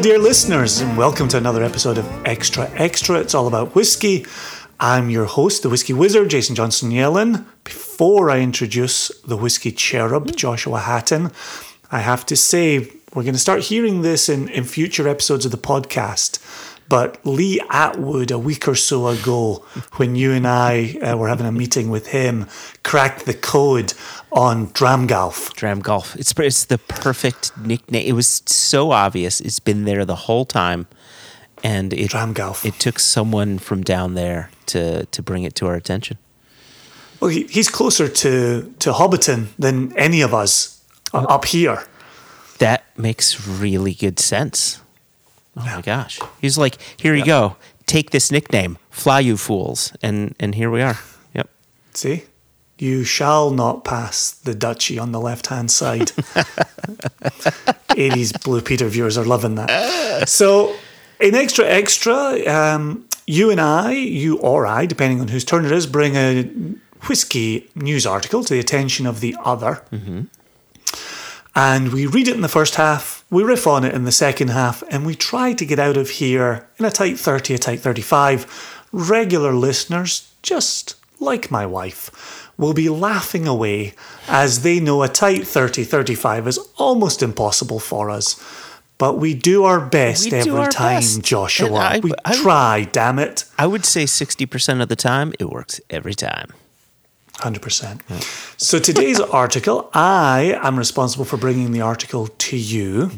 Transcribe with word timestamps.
dear 0.00 0.18
listeners, 0.18 0.80
and 0.80 0.96
welcome 0.96 1.28
to 1.28 1.36
another 1.36 1.62
episode 1.62 1.98
of 1.98 2.26
Extra 2.26 2.70
Extra. 2.70 3.20
It's 3.20 3.34
all 3.34 3.46
about 3.46 3.74
whiskey. 3.74 4.24
I'm 4.78 5.10
your 5.10 5.26
host, 5.26 5.62
the 5.62 5.68
Whiskey 5.68 5.92
Wizard, 5.92 6.30
Jason 6.30 6.54
Johnstone-Yellin. 6.54 7.44
Before 7.64 8.30
I 8.30 8.40
introduce 8.40 9.08
the 9.26 9.36
Whiskey 9.36 9.70
Cherub, 9.70 10.28
mm. 10.28 10.36
Joshua 10.36 10.78
Hatton, 10.78 11.32
I 11.92 11.98
have 11.98 12.24
to 12.26 12.36
say 12.36 12.90
we're 13.14 13.24
going 13.24 13.34
to 13.34 13.38
start 13.38 13.64
hearing 13.64 14.00
this 14.00 14.30
in, 14.30 14.48
in 14.48 14.64
future 14.64 15.06
episodes 15.06 15.44
of 15.44 15.50
the 15.50 15.58
podcast. 15.58 16.38
But 16.90 17.24
Lee 17.24 17.60
Atwood, 17.70 18.32
a 18.32 18.38
week 18.38 18.66
or 18.66 18.74
so 18.74 19.06
ago, 19.06 19.64
when 19.94 20.16
you 20.16 20.32
and 20.32 20.44
I 20.44 20.98
uh, 21.00 21.16
were 21.16 21.28
having 21.28 21.46
a 21.46 21.52
meeting 21.52 21.88
with 21.88 22.08
him, 22.08 22.48
cracked 22.82 23.26
the 23.26 23.32
code 23.32 23.94
on 24.32 24.66
Dramgolf. 24.70 25.54
Dramgolf. 25.54 26.16
It's, 26.16 26.34
it's 26.36 26.64
the 26.64 26.78
perfect 26.78 27.56
nickname. 27.56 28.04
It 28.04 28.14
was 28.14 28.42
so 28.46 28.90
obvious. 28.90 29.40
It's 29.40 29.60
been 29.60 29.84
there 29.84 30.04
the 30.04 30.16
whole 30.16 30.44
time, 30.44 30.88
and 31.62 31.92
it 31.92 32.10
Dramgolf. 32.10 32.66
it 32.66 32.74
took 32.80 32.98
someone 32.98 33.58
from 33.58 33.82
down 33.82 34.14
there 34.14 34.50
to 34.66 35.06
to 35.06 35.22
bring 35.22 35.44
it 35.44 35.54
to 35.54 35.66
our 35.68 35.76
attention. 35.76 36.18
Well, 37.20 37.30
he, 37.30 37.44
he's 37.44 37.68
closer 37.68 38.08
to, 38.08 38.74
to 38.78 38.92
Hobbiton 38.92 39.48
than 39.58 39.96
any 39.96 40.22
of 40.22 40.32
us 40.34 40.82
uh, 41.12 41.26
up 41.28 41.44
here. 41.44 41.84
That 42.58 42.84
makes 42.98 43.46
really 43.46 43.94
good 43.94 44.18
sense. 44.18 44.80
Oh 45.60 45.76
my 45.76 45.82
gosh! 45.82 46.18
He's 46.40 46.56
like, 46.58 46.78
here 46.96 47.14
you 47.14 47.24
go. 47.24 47.56
Take 47.86 48.10
this 48.10 48.30
nickname, 48.30 48.78
Fly 48.90 49.20
You 49.20 49.36
Fools, 49.36 49.92
and 50.02 50.34
and 50.40 50.54
here 50.54 50.70
we 50.70 50.82
are. 50.82 50.98
Yep. 51.34 51.50
See? 51.94 52.24
You 52.78 53.04
shall 53.04 53.50
not 53.50 53.84
pass 53.84 54.30
the 54.30 54.54
duchy 54.54 54.98
on 54.98 55.12
the 55.12 55.20
left 55.20 55.48
hand 55.48 55.70
side. 55.70 56.12
80s 57.90 58.42
Blue 58.42 58.60
Peter 58.62 58.88
viewers 58.88 59.18
are 59.18 59.24
loving 59.24 59.56
that. 59.56 60.28
So, 60.28 60.74
in 61.20 61.34
Extra 61.34 61.66
Extra, 61.66 62.40
um, 62.46 63.06
you 63.26 63.50
and 63.50 63.60
I, 63.60 63.92
you 63.92 64.38
or 64.38 64.66
I, 64.66 64.86
depending 64.86 65.20
on 65.20 65.28
whose 65.28 65.44
turn 65.44 65.64
it 65.66 65.72
is, 65.72 65.86
bring 65.86 66.16
a 66.16 66.44
whiskey 67.08 67.68
news 67.74 68.06
article 68.06 68.42
to 68.44 68.54
the 68.54 68.60
attention 68.60 69.06
of 69.06 69.20
the 69.20 69.36
other. 69.44 69.82
And 71.54 71.92
we 71.92 72.06
read 72.06 72.28
it 72.28 72.34
in 72.34 72.40
the 72.40 72.48
first 72.48 72.76
half, 72.76 73.19
we 73.30 73.42
riff 73.42 73.66
on 73.66 73.84
it 73.84 73.94
in 73.94 74.04
the 74.04 74.12
second 74.12 74.48
half, 74.48 74.82
and 74.90 75.06
we 75.06 75.14
try 75.14 75.52
to 75.52 75.64
get 75.64 75.78
out 75.78 75.96
of 75.96 76.10
here 76.10 76.66
in 76.78 76.84
a 76.84 76.90
tight 76.90 77.18
30, 77.18 77.54
a 77.54 77.58
tight 77.58 77.80
35. 77.80 78.86
Regular 78.92 79.52
listeners, 79.52 80.32
just 80.42 80.96
like 81.20 81.50
my 81.50 81.64
wife, 81.64 82.50
will 82.58 82.74
be 82.74 82.88
laughing 82.88 83.46
away 83.46 83.94
as 84.28 84.62
they 84.62 84.80
know 84.80 85.02
a 85.02 85.08
tight 85.08 85.46
30, 85.46 85.84
35 85.84 86.48
is 86.48 86.58
almost 86.76 87.22
impossible 87.22 87.78
for 87.78 88.10
us. 88.10 88.36
But 88.98 89.16
we 89.16 89.32
do 89.32 89.64
our 89.64 89.80
best 89.80 90.28
do 90.28 90.36
every 90.36 90.50
our 90.52 90.68
time, 90.70 90.96
best. 90.96 91.22
Joshua. 91.22 91.72
I- 91.72 92.00
we 92.00 92.12
I- 92.24 92.36
try, 92.42 92.88
damn 92.92 93.18
it. 93.18 93.44
I 93.58 93.66
would 93.66 93.86
say 93.86 94.04
sixty 94.04 94.44
percent 94.44 94.82
of 94.82 94.88
the 94.90 94.96
time 94.96 95.32
it 95.38 95.48
works 95.48 95.80
every 95.88 96.12
time. 96.12 96.52
100%. 97.40 98.60
So 98.60 98.78
today's 98.78 99.20
article, 99.20 99.90
I 99.92 100.58
am 100.62 100.78
responsible 100.78 101.24
for 101.24 101.36
bringing 101.36 101.72
the 101.72 101.80
article 101.80 102.28
to 102.28 102.56
you. 102.56 103.10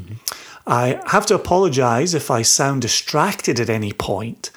I 0.67 1.01
have 1.07 1.27
to 1.27 1.35
apologize 1.35 2.15
if 2.15 2.31
I 2.31 2.43
sound 2.43 2.83
distracted 2.83 3.59
at 3.59 3.69
any 3.69 3.93
point. 3.93 4.51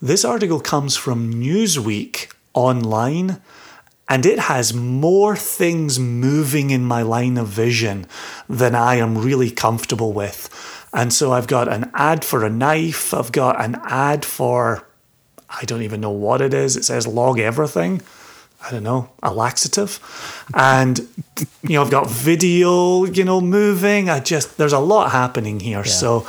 This 0.00 0.24
article 0.24 0.60
comes 0.60 0.96
from 0.96 1.34
Newsweek 1.34 2.32
online 2.54 3.40
and 4.08 4.26
it 4.26 4.40
has 4.40 4.74
more 4.74 5.36
things 5.36 5.98
moving 5.98 6.70
in 6.70 6.84
my 6.84 7.02
line 7.02 7.36
of 7.36 7.46
vision 7.46 8.06
than 8.48 8.74
I 8.74 8.96
am 8.96 9.18
really 9.18 9.50
comfortable 9.50 10.12
with. 10.12 10.48
And 10.92 11.12
so 11.12 11.32
I've 11.32 11.46
got 11.46 11.68
an 11.68 11.90
ad 11.94 12.24
for 12.24 12.44
a 12.44 12.50
knife, 12.50 13.14
I've 13.14 13.30
got 13.30 13.62
an 13.62 13.76
ad 13.84 14.24
for 14.24 14.86
I 15.48 15.64
don't 15.64 15.82
even 15.82 16.00
know 16.00 16.10
what 16.10 16.40
it 16.40 16.54
is. 16.54 16.76
It 16.76 16.84
says 16.84 17.06
log 17.06 17.38
everything. 17.38 18.02
I 18.62 18.70
don't 18.70 18.82
know, 18.82 19.08
a 19.22 19.32
laxative. 19.32 19.98
And, 20.54 20.98
you 21.62 21.74
know, 21.74 21.82
I've 21.82 21.90
got 21.90 22.10
video, 22.10 23.04
you 23.04 23.24
know, 23.24 23.40
moving. 23.40 24.10
I 24.10 24.20
just, 24.20 24.58
there's 24.58 24.72
a 24.72 24.78
lot 24.78 25.12
happening 25.12 25.60
here. 25.60 25.84
So 25.84 26.26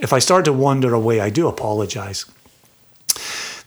if 0.00 0.12
I 0.12 0.18
start 0.18 0.44
to 0.46 0.52
wander 0.52 0.92
away, 0.92 1.20
I 1.20 1.30
do 1.30 1.46
apologize. 1.46 2.24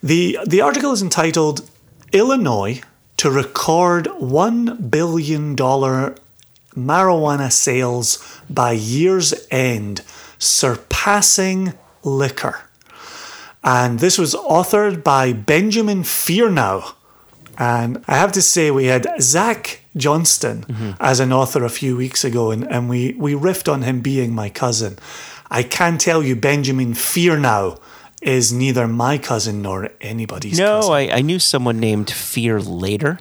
The, 0.03 0.39
the 0.45 0.61
article 0.61 0.91
is 0.91 1.01
entitled 1.01 1.69
Illinois 2.11 2.81
to 3.17 3.29
record 3.29 4.05
$1 4.05 4.89
billion 4.89 5.55
marijuana 5.55 7.51
sales 7.51 8.41
by 8.49 8.71
year's 8.71 9.33
end, 9.51 10.01
surpassing 10.39 11.73
liquor. 12.03 12.61
And 13.63 13.99
this 13.99 14.17
was 14.17 14.33
authored 14.33 15.03
by 15.03 15.33
Benjamin 15.33 16.03
Fearnow. 16.03 16.95
And 17.57 18.03
I 18.07 18.15
have 18.15 18.31
to 18.33 18.41
say, 18.41 18.71
we 18.71 18.85
had 18.85 19.07
Zach 19.19 19.81
Johnston 19.95 20.63
mm-hmm. 20.63 20.91
as 20.99 21.19
an 21.19 21.33
author 21.33 21.63
a 21.63 21.69
few 21.69 21.97
weeks 21.97 22.23
ago, 22.23 22.51
and, 22.51 22.63
and 22.71 22.89
we, 22.89 23.13
we 23.17 23.33
riffed 23.33 23.71
on 23.71 23.81
him 23.81 24.01
being 24.01 24.33
my 24.33 24.49
cousin. 24.49 24.97
I 25.49 25.63
can 25.63 25.97
tell 25.97 26.23
you, 26.23 26.35
Benjamin 26.35 26.93
Fear 26.93 27.37
now 27.37 27.77
is 28.21 28.53
neither 28.53 28.87
my 28.87 29.17
cousin 29.17 29.61
nor 29.61 29.89
anybody's 29.99 30.57
No, 30.57 30.79
cousin. 30.79 30.93
I, 30.93 31.09
I 31.17 31.21
knew 31.21 31.39
someone 31.39 31.79
named 31.79 32.09
Fear 32.09 32.61
later, 32.61 33.19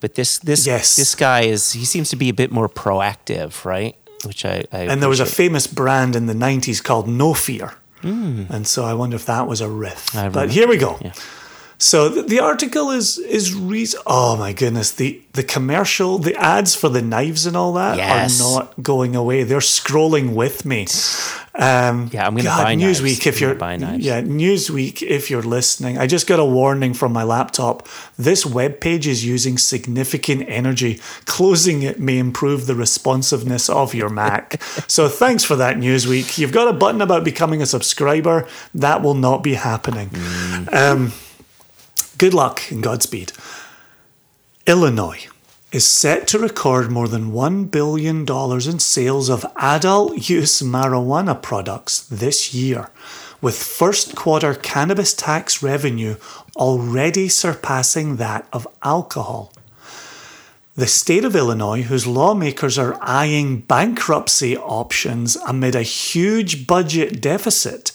but 0.00 0.14
this 0.14 0.38
this 0.38 0.66
Yes. 0.66 0.96
this 0.96 1.14
guy 1.14 1.42
is 1.42 1.72
he 1.72 1.84
seems 1.84 2.08
to 2.10 2.16
be 2.16 2.28
a 2.28 2.34
bit 2.34 2.50
more 2.50 2.68
proactive, 2.68 3.64
right? 3.64 3.94
Which 4.24 4.44
I, 4.44 4.64
I 4.72 4.80
and 4.80 5.00
there 5.00 5.08
was 5.08 5.20
a 5.20 5.26
famous 5.26 5.66
brand 5.66 6.16
in 6.16 6.26
the 6.26 6.34
90s 6.34 6.82
called 6.82 7.08
No 7.08 7.34
Fear. 7.34 7.74
Hmm. 8.00 8.44
And 8.48 8.66
so 8.66 8.84
I 8.84 8.94
wonder 8.94 9.16
if 9.16 9.26
that 9.26 9.46
was 9.46 9.60
a 9.60 9.68
riff. 9.68 10.12
But 10.32 10.50
here 10.50 10.66
we 10.66 10.78
go. 10.78 10.98
Yeah. 11.02 11.12
So 11.82 12.10
the, 12.10 12.22
the 12.22 12.40
article 12.40 12.90
is 12.90 13.16
is 13.18 13.54
re- 13.54 13.86
oh 14.06 14.36
my 14.36 14.52
goodness 14.52 14.92
the 14.92 15.22
the 15.32 15.42
commercial 15.42 16.18
the 16.18 16.34
ads 16.36 16.74
for 16.74 16.90
the 16.90 17.00
knives 17.00 17.46
and 17.46 17.56
all 17.56 17.72
that 17.72 17.96
Yes. 17.96 18.38
are 18.40 18.44
not 18.60 18.82
going 18.82 19.16
away. 19.16 19.44
They're 19.44 19.60
scrolling 19.60 20.34
with 20.34 20.66
me. 20.66 20.86
Um, 21.54 22.10
Yeah, 22.12 22.26
I'm 22.26 22.34
gonna 22.36 22.44
God, 22.44 22.64
buy 22.64 22.74
knives. 22.74 23.00
Newsweek 23.00 23.26
if 23.26 23.40
you're 23.40 23.54
buy 23.54 23.76
knives. 23.76 24.04
yeah 24.04 24.20
Newsweek 24.20 25.02
if 25.02 25.30
you're 25.30 25.42
listening. 25.42 25.96
I 25.96 26.06
just 26.06 26.26
got 26.26 26.38
a 26.38 26.44
warning 26.44 26.92
from 26.94 27.12
my 27.14 27.22
laptop. 27.24 27.88
This 28.18 28.44
web 28.44 28.80
page 28.80 29.06
is 29.06 29.24
using 29.24 29.56
significant 29.58 30.44
energy. 30.48 31.00
Closing 31.24 31.82
it 31.82 31.98
may 31.98 32.18
improve 32.18 32.66
the 32.66 32.74
responsiveness 32.74 33.70
of 33.70 33.94
your 33.94 34.10
Mac. 34.10 34.62
so 34.86 35.08
thanks 35.08 35.44
for 35.44 35.56
that 35.56 35.76
Newsweek. 35.76 36.36
You've 36.38 36.52
got 36.52 36.68
a 36.68 36.72
button 36.74 37.00
about 37.00 37.24
becoming 37.24 37.62
a 37.62 37.66
subscriber. 37.66 38.46
That 38.74 39.00
will 39.02 39.14
not 39.14 39.42
be 39.42 39.54
happening. 39.54 40.10
Mm. 40.10 40.74
Um, 40.74 41.12
good 42.20 42.34
luck 42.34 42.70
and 42.70 42.82
Godspeed. 42.82 43.32
Illinois 44.66 45.26
is 45.72 45.88
set 45.88 46.28
to 46.28 46.38
record 46.38 46.90
more 46.90 47.08
than 47.08 47.32
$1 47.32 47.70
billion 47.70 48.26
in 48.28 48.78
sales 48.78 49.30
of 49.30 49.46
adult 49.56 50.28
use 50.28 50.60
marijuana 50.60 51.40
products 51.40 52.00
this 52.00 52.52
year, 52.52 52.90
with 53.40 53.56
first 53.56 54.14
quarter 54.14 54.52
cannabis 54.52 55.14
tax 55.14 55.62
revenue 55.62 56.16
already 56.56 57.26
surpassing 57.26 58.16
that 58.16 58.46
of 58.52 58.68
alcohol. 58.82 59.50
The 60.74 60.86
state 60.86 61.24
of 61.24 61.34
Illinois, 61.34 61.84
whose 61.84 62.06
lawmakers 62.06 62.76
are 62.76 62.98
eyeing 63.00 63.60
bankruptcy 63.60 64.58
options 64.58 65.36
amid 65.36 65.74
a 65.74 65.80
huge 65.80 66.66
budget 66.66 67.22
deficit, 67.22 67.92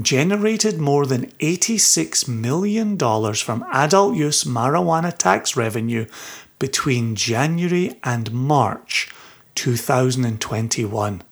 generated 0.00 0.78
more 0.78 1.06
than 1.06 1.26
$86 1.40 2.26
million 2.28 2.98
from 2.98 3.64
adult 3.72 4.16
use 4.16 4.44
marijuana 4.44 5.16
tax 5.16 5.56
revenue 5.56 6.06
between 6.58 7.14
January 7.14 7.94
and 8.02 8.32
March 8.32 9.08
2021. 9.54 11.22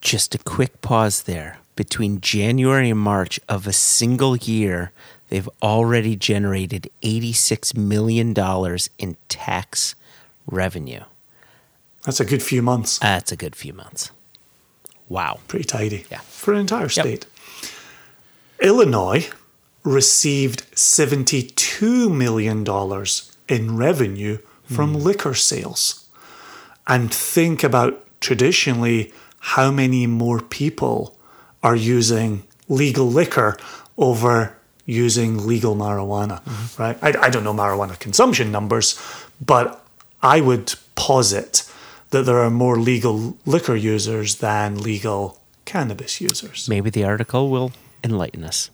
just 0.00 0.34
a 0.34 0.38
quick 0.38 0.80
pause 0.80 1.22
there. 1.24 1.58
Between 1.76 2.20
January 2.20 2.90
and 2.90 3.00
March 3.00 3.40
of 3.48 3.66
a 3.66 3.72
single 3.72 4.36
year, 4.36 4.92
they've 5.28 5.48
already 5.62 6.14
generated 6.14 6.88
$86 7.02 7.76
million 7.76 8.32
in 8.98 9.16
tax 9.28 9.94
revenue. 10.46 11.00
That's 12.04 12.20
a 12.20 12.24
good 12.24 12.42
few 12.42 12.62
months. 12.62 12.98
That's 12.98 13.32
a 13.32 13.36
good 13.36 13.56
few 13.56 13.72
months. 13.72 14.10
Wow. 15.08 15.40
Pretty 15.48 15.64
tidy 15.64 16.04
Yeah. 16.10 16.20
for 16.20 16.52
an 16.54 16.60
entire 16.60 16.88
state. 16.88 17.26
Illinois 18.60 19.28
received 19.82 20.70
$72 20.74 22.14
million 22.14 22.64
in 23.48 23.76
revenue 23.76 24.38
from 24.64 24.94
hmm. 24.94 25.00
liquor 25.00 25.34
sales. 25.34 26.08
And 26.86 27.12
think 27.12 27.62
about 27.62 28.04
traditionally 28.20 29.12
how 29.38 29.70
many 29.70 30.06
more 30.06 30.40
people 30.40 31.18
are 31.62 31.76
using 31.76 32.44
legal 32.68 33.06
liquor 33.06 33.56
over 33.98 34.56
using 34.86 35.46
legal 35.46 35.74
marijuana, 35.74 36.42
mm-hmm. 36.42 36.82
right? 36.82 36.98
I, 37.02 37.26
I 37.26 37.30
don't 37.30 37.44
know 37.44 37.54
marijuana 37.54 37.98
consumption 37.98 38.52
numbers, 38.52 39.00
but 39.40 39.84
I 40.22 40.40
would 40.40 40.74
posit 40.94 41.70
that 42.10 42.22
there 42.26 42.38
are 42.38 42.50
more 42.50 42.78
legal 42.78 43.36
liquor 43.46 43.76
users 43.76 44.36
than 44.36 44.78
legal 44.78 45.40
cannabis 45.64 46.20
users. 46.20 46.68
Maybe 46.68 46.90
the 46.90 47.04
article 47.04 47.50
will 47.50 47.72
enlighten 48.04 48.44
us. 48.44 48.70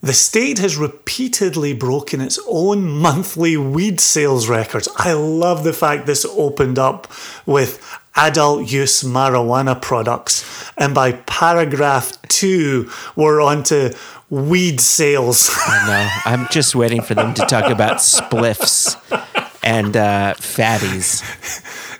The 0.00 0.12
state 0.12 0.58
has 0.58 0.76
repeatedly 0.76 1.72
broken 1.72 2.20
its 2.20 2.38
own 2.46 2.86
monthly 2.86 3.56
weed 3.56 4.00
sales 4.00 4.48
records. 4.48 4.86
I 4.96 5.14
love 5.14 5.64
the 5.64 5.72
fact 5.72 6.04
this 6.04 6.26
opened 6.26 6.78
up 6.78 7.10
with 7.46 7.82
adult 8.14 8.70
use 8.70 9.02
marijuana 9.02 9.80
products. 9.80 10.70
And 10.76 10.94
by 10.94 11.12
paragraph 11.12 12.20
two, 12.28 12.90
we're 13.16 13.40
on 13.40 13.62
to 13.64 13.96
weed 14.28 14.80
sales. 14.80 15.50
I 15.50 15.86
know. 15.86 16.30
I'm 16.30 16.48
just 16.50 16.74
waiting 16.74 17.00
for 17.00 17.14
them 17.14 17.32
to 17.32 17.46
talk 17.46 17.70
about 17.70 17.96
spliffs 17.96 19.00
and 19.64 19.96
uh, 19.96 20.34
fatties. 20.36 21.22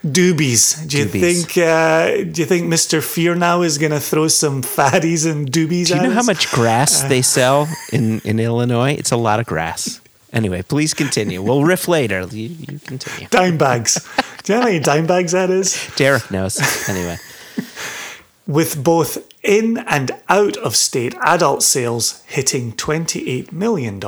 Doobies. 0.04 0.86
Do 0.86 0.98
you 0.98 1.06
Doobies. 1.06 1.46
think? 1.46 1.58
Uh, 1.58 2.30
do 2.30 2.42
you 2.42 2.46
think 2.46 2.66
Mister 2.68 3.00
Fear 3.00 3.34
now 3.36 3.62
is 3.62 3.78
going 3.78 3.92
to 3.92 4.00
throw 4.00 4.28
some 4.28 4.62
fatties 4.62 5.28
and 5.30 5.50
doobies? 5.50 5.88
Do 5.88 5.96
you 5.96 6.02
know 6.02 6.10
how 6.10 6.22
much 6.22 6.50
grass 6.52 7.02
they 7.02 7.22
sell 7.22 7.68
in, 7.92 8.20
in 8.20 8.38
Illinois? 8.38 8.92
It's 8.92 9.12
a 9.12 9.16
lot 9.16 9.40
of 9.40 9.46
grass. 9.46 10.00
Anyway, 10.32 10.62
please 10.62 10.92
continue. 10.94 11.40
We'll 11.40 11.64
riff 11.64 11.88
later. 11.88 12.26
You, 12.26 12.48
you 12.48 12.78
continue. 12.80 13.28
dime 13.30 13.56
bags? 13.56 13.94
do 14.42 14.52
you 14.52 14.58
know 14.58 14.62
how 14.62 14.68
many 14.68 14.80
dime 14.80 15.06
bags 15.06 15.32
that 15.32 15.48
is? 15.48 15.90
Derek 15.96 16.30
knows. 16.30 16.60
Anyway, 16.88 17.16
With 18.46 18.82
both 18.84 19.16
in 19.42 19.78
and 19.78 20.10
out 20.28 20.56
of 20.58 20.76
state 20.76 21.14
adult 21.22 21.62
sales 21.62 22.22
hitting 22.26 22.72
$28 22.72 23.52
million 23.52 24.00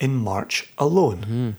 in 0.00 0.16
March 0.16 0.72
alone. 0.78 1.56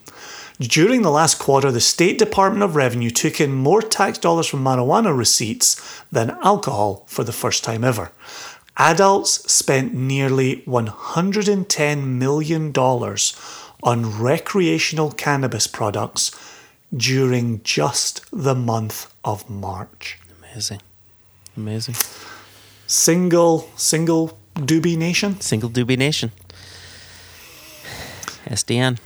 During 0.59 1.03
the 1.03 1.11
last 1.11 1.39
quarter, 1.39 1.71
the 1.71 1.79
State 1.79 2.19
Department 2.19 2.63
of 2.63 2.75
Revenue 2.75 3.11
took 3.11 3.39
in 3.39 3.53
more 3.53 3.81
tax 3.81 4.17
dollars 4.17 4.47
from 4.47 4.61
marijuana 4.61 5.17
receipts 5.17 6.03
than 6.11 6.31
alcohol 6.44 7.06
for 7.07 7.23
the 7.23 7.31
first 7.31 7.63
time 7.63 7.85
ever. 7.85 8.11
Adults 8.75 9.50
spent 9.51 9.94
nearly 9.94 10.57
$110 10.67 12.03
million 12.06 12.73
on 13.83 14.21
recreational 14.21 15.11
cannabis 15.11 15.65
products 15.65 16.31
during 16.95 17.63
just 17.63 18.25
the 18.31 18.56
month 18.56 19.13
of 19.23 19.50
March. 19.50 20.17
amazing. 20.44 20.81
Amazing. 21.56 21.95
Single, 22.85 23.69
single 23.77 24.38
doobie 24.56 24.97
nation. 24.97 25.39
Single 25.39 25.69
doobie 25.69 25.97
nation. 25.97 26.31
SDN. 28.45 28.97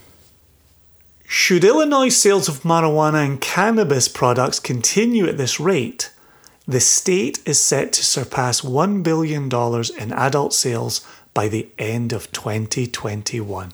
Should 1.26 1.64
Illinois 1.64 2.10
sales 2.10 2.48
of 2.48 2.62
marijuana 2.62 3.24
and 3.24 3.40
cannabis 3.40 4.08
products 4.08 4.60
continue 4.60 5.26
at 5.26 5.38
this 5.38 5.58
rate, 5.58 6.12
the 6.66 6.80
state 6.80 7.40
is 7.46 7.60
set 7.60 7.92
to 7.94 8.04
surpass 8.04 8.60
$1 8.60 9.02
billion 9.02 9.44
in 9.98 10.12
adult 10.12 10.54
sales 10.54 11.06
by 11.34 11.48
the 11.48 11.68
end 11.78 12.12
of 12.12 12.30
2021. 12.32 13.72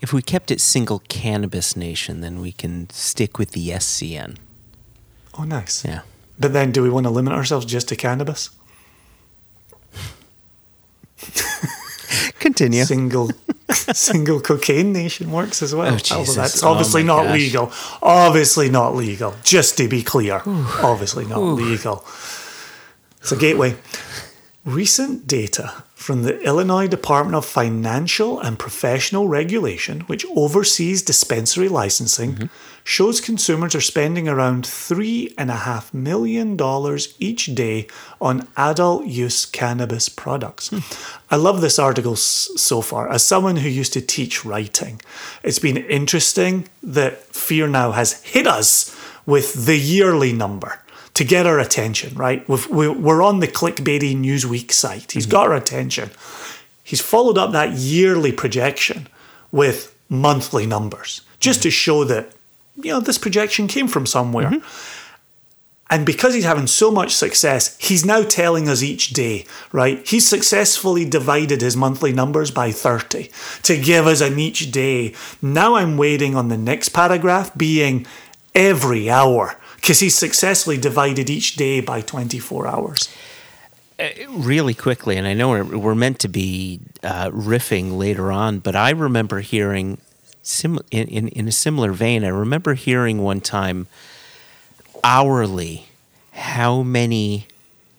If 0.00 0.12
we 0.12 0.20
kept 0.20 0.50
it 0.50 0.60
single 0.60 0.98
cannabis 1.08 1.76
nation, 1.76 2.20
then 2.20 2.40
we 2.40 2.52
can 2.52 2.90
stick 2.90 3.38
with 3.38 3.52
the 3.52 3.70
SCN. 3.70 4.36
Oh, 5.38 5.44
nice. 5.44 5.84
Yeah. 5.84 6.02
But 6.38 6.52
then, 6.52 6.72
do 6.72 6.82
we 6.82 6.90
want 6.90 7.04
to 7.04 7.10
limit 7.10 7.32
ourselves 7.32 7.64
just 7.64 7.88
to 7.88 7.96
cannabis? 7.96 8.50
Continue. 12.38 12.84
Single, 12.84 13.30
single 13.70 14.40
cocaine 14.40 14.92
nation 14.92 15.32
works 15.32 15.62
as 15.62 15.74
well. 15.74 15.86
Oh, 15.86 15.90
Although 15.90 15.98
Jesus. 16.24 16.34
that's 16.36 16.62
Oh, 16.62 16.68
obviously 16.70 17.02
my 17.02 17.06
not 17.16 17.24
gosh. 17.24 17.32
legal. 17.40 17.72
Obviously 18.02 18.70
not 18.70 18.94
legal. 18.94 19.34
Just 19.42 19.76
to 19.78 19.88
be 19.88 20.02
clear, 20.02 20.42
obviously 20.46 21.26
not 21.26 21.38
legal. 21.40 22.04
So, 23.22 23.36
Gateway. 23.36 23.76
Recent 24.64 25.26
data 25.26 25.72
from 26.06 26.22
the 26.22 26.38
Illinois 26.42 26.86
Department 26.86 27.34
of 27.34 27.44
Financial 27.44 28.38
and 28.38 28.60
Professional 28.60 29.26
Regulation, 29.26 30.02
which 30.02 30.24
oversees 30.36 31.02
dispensary 31.02 31.68
licensing, 31.68 32.34
mm-hmm. 32.34 32.46
shows 32.84 33.20
consumers 33.20 33.74
are 33.74 33.80
spending 33.80 34.28
around 34.28 34.62
$3.5 34.62 35.92
million 35.92 36.56
each 37.18 37.46
day 37.56 37.88
on 38.20 38.46
adult 38.56 39.06
use 39.06 39.44
cannabis 39.44 40.08
products. 40.08 40.68
Hmm. 40.68 40.78
I 41.28 41.34
love 41.34 41.60
this 41.60 41.76
article 41.76 42.12
s- 42.12 42.50
so 42.54 42.82
far. 42.82 43.10
As 43.10 43.24
someone 43.24 43.56
who 43.56 43.68
used 43.68 43.92
to 43.94 44.00
teach 44.00 44.44
writing, 44.44 45.00
it's 45.42 45.58
been 45.58 45.76
interesting 45.76 46.68
that 46.84 47.18
Fear 47.34 47.66
Now 47.66 47.90
has 47.90 48.22
hit 48.22 48.46
us 48.46 48.96
with 49.26 49.66
the 49.66 49.76
yearly 49.76 50.32
number 50.32 50.84
to 51.16 51.24
get 51.24 51.46
our 51.46 51.58
attention, 51.58 52.14
right? 52.14 52.46
We've, 52.46 52.68
we- 52.68 52.88
we're 52.88 53.22
on 53.22 53.40
the 53.40 53.48
clickbaity 53.48 54.14
Newsweek 54.14 54.70
site. 54.70 55.12
He's 55.12 55.26
got 55.26 55.46
our 55.46 55.54
attention. 55.54 56.10
He's 56.84 57.00
followed 57.00 57.38
up 57.38 57.52
that 57.52 57.72
yearly 57.72 58.32
projection 58.32 59.08
with 59.50 59.96
monthly 60.10 60.66
numbers 60.66 61.22
just 61.40 61.62
to 61.62 61.70
show 61.70 62.04
that, 62.04 62.32
you 62.76 62.92
know, 62.92 63.00
this 63.00 63.16
projection 63.16 63.66
came 63.66 63.88
from 63.88 64.04
somewhere. 64.04 64.50
Mm-hmm. 64.50 64.92
And 65.88 66.04
because 66.04 66.34
he's 66.34 66.44
having 66.44 66.66
so 66.66 66.90
much 66.90 67.14
success, 67.14 67.78
he's 67.78 68.04
now 68.04 68.22
telling 68.22 68.68
us 68.68 68.82
each 68.82 69.10
day, 69.10 69.46
right? 69.72 70.06
He's 70.06 70.28
successfully 70.28 71.08
divided 71.08 71.62
his 71.62 71.76
monthly 71.76 72.12
numbers 72.12 72.50
by 72.50 72.72
30 72.72 73.30
to 73.62 73.80
give 73.80 74.06
us 74.06 74.20
an 74.20 74.38
each 74.38 74.70
day. 74.70 75.14
Now 75.40 75.76
I'm 75.76 75.96
waiting 75.96 76.34
on 76.34 76.48
the 76.48 76.58
next 76.58 76.90
paragraph 76.90 77.56
being 77.56 78.04
every 78.54 79.08
hour 79.08 79.56
because 79.86 80.00
he's 80.00 80.16
successfully 80.16 80.76
divided 80.76 81.30
each 81.30 81.54
day 81.54 81.80
by 81.80 82.00
24 82.00 82.66
hours. 82.66 83.08
really 84.30 84.74
quickly, 84.74 85.16
and 85.16 85.28
I 85.28 85.32
know 85.32 85.50
we're, 85.50 85.78
we're 85.78 85.94
meant 85.94 86.18
to 86.20 86.28
be 86.28 86.80
uh, 87.04 87.30
riffing 87.30 87.96
later 87.96 88.32
on, 88.32 88.58
but 88.58 88.74
I 88.74 88.90
remember 88.90 89.38
hearing 89.38 89.98
sim- 90.42 90.80
in, 90.90 91.06
in, 91.06 91.28
in 91.28 91.46
a 91.46 91.52
similar 91.52 91.92
vein. 91.92 92.24
I 92.24 92.30
remember 92.30 92.74
hearing 92.74 93.22
one 93.22 93.40
time 93.40 93.86
hourly 95.04 95.86
how 96.32 96.82
many 96.82 97.46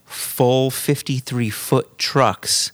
full 0.05 0.69
53 0.69 1.49
foot 1.49 1.97
trucks 1.97 2.73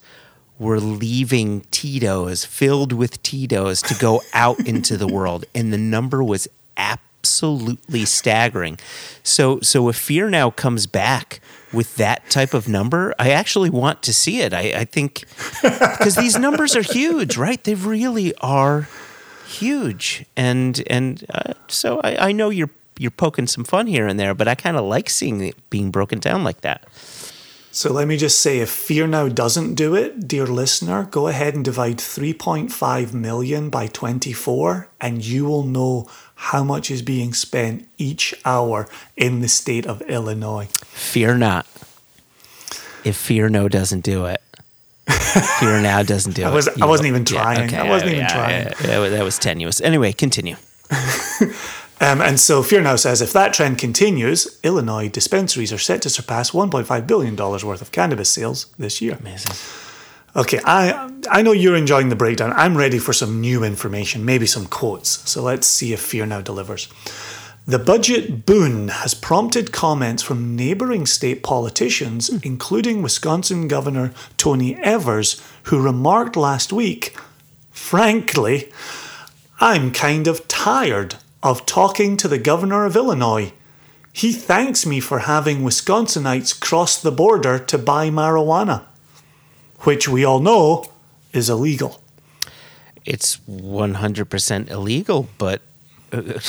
were 0.58 0.80
leaving 0.80 1.62
Tito's 1.70 2.46
filled 2.46 2.92
with 2.92 3.22
Tito's 3.22 3.84
to 3.84 3.94
go 3.94 4.24
out 4.34 4.60
into 4.62 4.98
the 4.98 5.08
world. 5.08 5.46
And 5.54 5.72
the 5.72 5.78
number 5.78 6.24
was 6.24 6.48
absolutely 6.78 7.13
staggering. 7.24 8.80
So, 9.24 9.60
so 9.62 9.90
if 9.90 9.96
Fear 9.96 10.30
Now 10.30 10.50
comes 10.50 10.86
back 10.88 11.40
with 11.72 11.96
that 11.96 12.30
type 12.30 12.54
of 12.54 12.68
number, 12.68 13.16
I 13.18 13.32
actually 13.32 13.70
want 13.70 14.04
to 14.04 14.14
see 14.14 14.42
it. 14.42 14.54
I, 14.54 14.74
I 14.76 14.86
think 14.86 15.26
because 15.62 16.16
these 16.16 16.38
numbers 16.38 16.76
are 16.76 16.84
huge, 16.84 17.36
right? 17.38 17.64
They 17.64 17.74
really 17.76 18.36
are 18.36 18.88
huge. 19.48 20.26
And, 20.38 20.84
and 20.88 21.26
uh, 21.34 21.54
so 21.68 22.00
I, 22.04 22.30
I 22.30 22.32
know 22.32 22.50
you're, 22.50 22.70
you're 23.00 23.12
poking 23.12 23.48
some 23.48 23.64
fun 23.64 23.88
here 23.88 24.08
and 24.08 24.20
there, 24.20 24.36
but 24.36 24.48
I 24.48 24.56
kind 24.56 24.78
of 24.78 24.86
like 24.86 25.10
seeing 25.10 25.42
it 25.42 25.70
being 25.70 25.90
broken 25.90 26.20
down 26.20 26.44
like 26.44 26.62
that. 26.62 26.86
So 27.72 27.92
let 27.92 28.08
me 28.08 28.18
just 28.18 28.40
say 28.40 28.60
if 28.60 28.70
Fear 28.70 29.08
Now 29.08 29.28
doesn't 29.30 29.74
do 29.74 29.96
it, 29.96 30.28
dear 30.28 30.46
listener, 30.46 31.06
go 31.06 31.28
ahead 31.28 31.56
and 31.56 31.66
divide 31.66 31.98
3.5 31.98 33.14
million 33.14 33.72
by 33.72 33.88
24 33.88 34.90
and 35.02 35.26
you 35.26 35.46
will 35.46 35.64
know 35.64 36.08
how 36.52 36.64
much 36.64 36.92
is 36.92 37.02
being 37.02 37.34
spent 37.34 37.86
each 37.98 38.34
hour 38.46 38.88
in 39.16 39.40
the 39.42 39.48
state 39.48 39.86
of 39.86 40.02
Illinois. 40.04 40.68
Fear 40.82 41.38
not. 41.38 41.66
If 43.06 43.16
Fear 43.16 43.50
No 43.50 43.68
doesn't 43.70 44.02
do 44.04 44.26
it, 44.26 44.42
Fear 45.60 45.82
Now 45.82 46.04
doesn't 46.04 46.36
do 46.36 46.44
I 46.46 46.48
it. 46.48 46.52
I 46.52 46.54
wasn't 46.54 46.78
will- 46.80 47.06
even 47.08 47.26
trying. 47.26 47.74
I 47.74 47.88
wasn't 47.90 48.12
even 48.14 48.28
trying. 48.28 48.66
yeah, 48.68 48.74
that 48.88 49.00
was- 49.00 49.12
that 49.12 49.24
was 49.24 49.38
tenuous. 49.40 49.80
Anyway, 49.82 50.12
continue. 50.14 50.56
Um, 52.02 52.20
and 52.22 52.38
so 52.38 52.64
Fear 52.64 52.82
Now 52.82 52.98
says 52.98 53.22
if 53.22 53.32
that 53.32 53.54
trend 53.54 53.78
continues, 53.78 54.60
Illinois 54.62 55.08
dispensaries 55.08 55.72
are 55.72 55.78
set 55.78 56.02
to 56.02 56.10
surpass 56.10 56.52
$1.5 56.52 57.08
billion 57.08 57.36
worth 57.38 57.82
of 57.82 57.92
cannabis 57.94 58.30
sales 58.30 58.66
this 58.78 59.00
year. 59.00 59.16
Amazing. 59.22 59.54
Okay, 60.36 60.60
I 60.66 61.12
I 61.30 61.44
know 61.44 61.52
you're 61.52 61.76
enjoying 61.76 62.10
the 62.10 62.16
breakdown. 62.16 62.54
I'm 62.56 62.76
ready 62.76 62.98
for 62.98 63.14
some 63.14 63.40
new 63.40 63.64
information, 63.64 64.26
maybe 64.26 64.48
some 64.48 64.66
quotes. 64.66 65.30
So 65.30 65.44
let's 65.44 65.68
see 65.68 65.94
if 65.94 66.02
Fear 66.02 66.26
Now 66.26 66.42
delivers. 66.42 66.88
The 67.68 67.78
budget 67.80 68.46
boon 68.46 68.88
has 68.88 69.14
prompted 69.14 69.72
comments 69.72 70.24
from 70.24 70.56
neighbouring 70.56 71.06
state 71.06 71.44
politicians, 71.44 72.30
hmm. 72.30 72.38
including 72.42 73.04
Wisconsin 73.04 73.68
Governor 73.68 74.12
Tony 74.36 74.76
Evers, 74.78 75.40
who 75.64 75.80
remarked 75.80 76.36
last 76.36 76.74
week, 76.74 77.16
frankly, 77.72 78.72
I'm 79.60 79.92
kind 79.92 80.28
of 80.28 80.48
tired 80.48 81.16
of 81.44 81.68
talking 81.68 82.18
to 82.18 82.28
the 82.28 82.40
governor 82.40 82.86
of 82.86 82.96
Illinois. 82.96 83.54
He 84.12 84.34
thanks 84.34 84.86
me 84.86 85.00
for 85.00 85.20
having 85.20 85.62
Wisconsinites 85.62 86.60
cross 86.60 87.00
the 87.00 87.12
border 87.12 87.60
to 87.60 87.78
buy 87.78 88.10
marijuana 88.10 88.86
which 89.84 90.08
we 90.08 90.26
all 90.26 90.40
know 90.40 90.86
is 91.32 91.50
illegal. 91.50 92.02
It's 93.06 93.38
100% 93.50 94.70
illegal, 94.70 95.28
but 95.38 95.62
uh, 96.12 96.22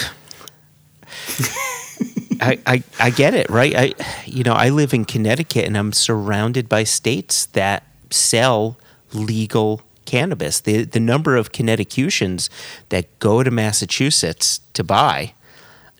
I, 2.40 2.58
I, 2.66 2.82
I 3.00 3.10
get 3.10 3.34
it, 3.34 3.50
right? 3.50 3.74
I, 3.74 3.94
you 4.24 4.44
know, 4.44 4.54
I 4.54 4.68
live 4.68 4.94
in 4.94 5.04
Connecticut 5.04 5.64
and 5.64 5.76
I'm 5.76 5.92
surrounded 5.92 6.68
by 6.68 6.84
states 6.84 7.46
that 7.46 7.84
sell 8.10 8.78
legal 9.12 9.82
cannabis. 10.04 10.60
The, 10.60 10.84
the 10.84 11.00
number 11.00 11.36
of 11.36 11.50
Connecticutians 11.52 12.50
that 12.90 13.18
go 13.18 13.42
to 13.42 13.50
Massachusetts 13.50 14.60
to 14.74 14.84
buy, 14.84 15.34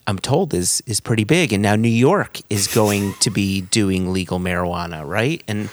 I'm 0.07 0.19
told, 0.19 0.55
is, 0.55 0.83
is 0.87 1.01
pretty 1.01 1.25
big. 1.25 1.53
And 1.53 1.63
now 1.63 1.75
New 1.75 1.89
York 1.89 2.41
is 2.51 2.69
going 2.69 3.15
to 3.21 3.31
be 3.31 3.63
doing 3.63 4.13
legal 4.13 4.39
marijuana, 4.39 5.07
right? 5.07 5.43
And, 5.49 5.71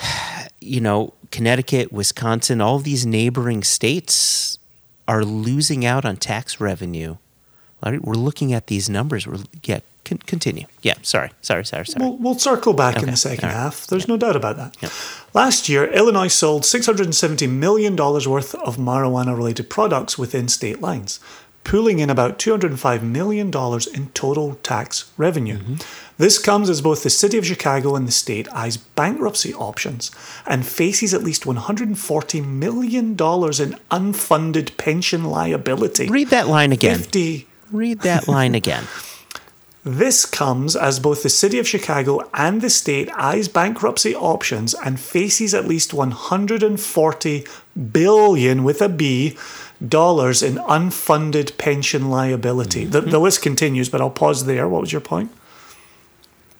you 0.60 0.80
know, 0.80 1.12
Connecticut, 1.30 1.92
Wisconsin, 1.92 2.60
all 2.60 2.78
these 2.78 3.04
neighboring 3.04 3.64
states 3.64 4.58
are 5.06 5.24
losing 5.24 5.84
out 5.84 6.04
on 6.04 6.16
tax 6.16 6.60
revenue. 6.60 7.16
Right? 7.84 8.02
We're 8.02 8.14
looking 8.14 8.52
at 8.52 8.68
these 8.68 8.88
numbers. 8.88 9.26
We're, 9.26 9.40
yeah, 9.62 9.80
con- 10.04 10.18
continue. 10.18 10.66
Yeah, 10.82 10.94
sorry, 11.02 11.30
sorry, 11.42 11.64
sorry, 11.64 11.86
sorry. 11.86 12.04
We'll, 12.04 12.16
we'll 12.16 12.38
circle 12.38 12.72
back 12.72 13.02
in 13.02 13.10
the 13.10 13.16
second 13.16 13.48
right. 13.48 13.54
half. 13.54 13.86
There's 13.86 14.08
no 14.08 14.16
doubt 14.16 14.36
about 14.36 14.56
that. 14.56 14.92
Last 15.34 15.68
year, 15.68 15.92
Illinois 15.92 16.28
sold 16.28 16.62
$670 16.62 17.50
million 17.50 17.96
worth 17.96 18.54
of 18.54 18.76
marijuana 18.76 19.36
related 19.36 19.68
products 19.68 20.16
within 20.16 20.48
state 20.48 20.80
lines, 20.80 21.20
pooling 21.64 21.98
in 21.98 22.10
about 22.10 22.38
$205 22.38 23.02
million 23.02 23.46
in 23.94 24.10
total 24.12 24.54
tax 24.56 25.10
revenue. 25.16 25.58
Mm-hmm. 25.58 25.74
This 26.18 26.38
comes 26.38 26.70
as 26.70 26.80
both 26.80 27.02
the 27.02 27.10
city 27.10 27.38
of 27.38 27.46
Chicago 27.46 27.96
and 27.96 28.06
the 28.06 28.12
state 28.12 28.48
eyes 28.48 28.76
bankruptcy 28.76 29.52
options 29.52 30.10
and 30.46 30.64
faces 30.64 31.12
at 31.12 31.24
least 31.24 31.44
$140 31.44 32.46
million 32.46 33.08
in 33.08 33.16
unfunded 33.16 34.76
pension 34.76 35.24
liability. 35.24 36.08
Read 36.08 36.28
that 36.28 36.46
line 36.46 36.72
again. 36.72 36.98
50 36.98 37.48
Read 37.72 38.00
that 38.00 38.28
line 38.28 38.54
again. 38.54 38.84
This 39.86 40.24
comes 40.24 40.76
as 40.76 40.98
both 40.98 41.22
the 41.22 41.28
city 41.28 41.58
of 41.58 41.68
Chicago 41.68 42.30
and 42.32 42.62
the 42.62 42.70
state 42.70 43.10
eyes 43.10 43.48
bankruptcy 43.48 44.14
options 44.14 44.72
and 44.72 44.98
faces 44.98 45.52
at 45.52 45.68
least 45.68 45.92
140 45.92 47.46
billion 47.92 48.64
with 48.64 48.80
a 48.80 48.88
B 48.88 49.36
dollars 49.88 50.42
in 50.42 50.56
unfunded 50.56 51.56
pension 51.58 52.10
liability. 52.10 52.84
The, 52.84 53.00
the 53.00 53.18
list 53.18 53.42
continues, 53.42 53.88
but 53.88 54.00
I'll 54.00 54.10
pause 54.10 54.44
there. 54.46 54.68
What 54.68 54.80
was 54.80 54.92
your 54.92 55.00
point? 55.00 55.30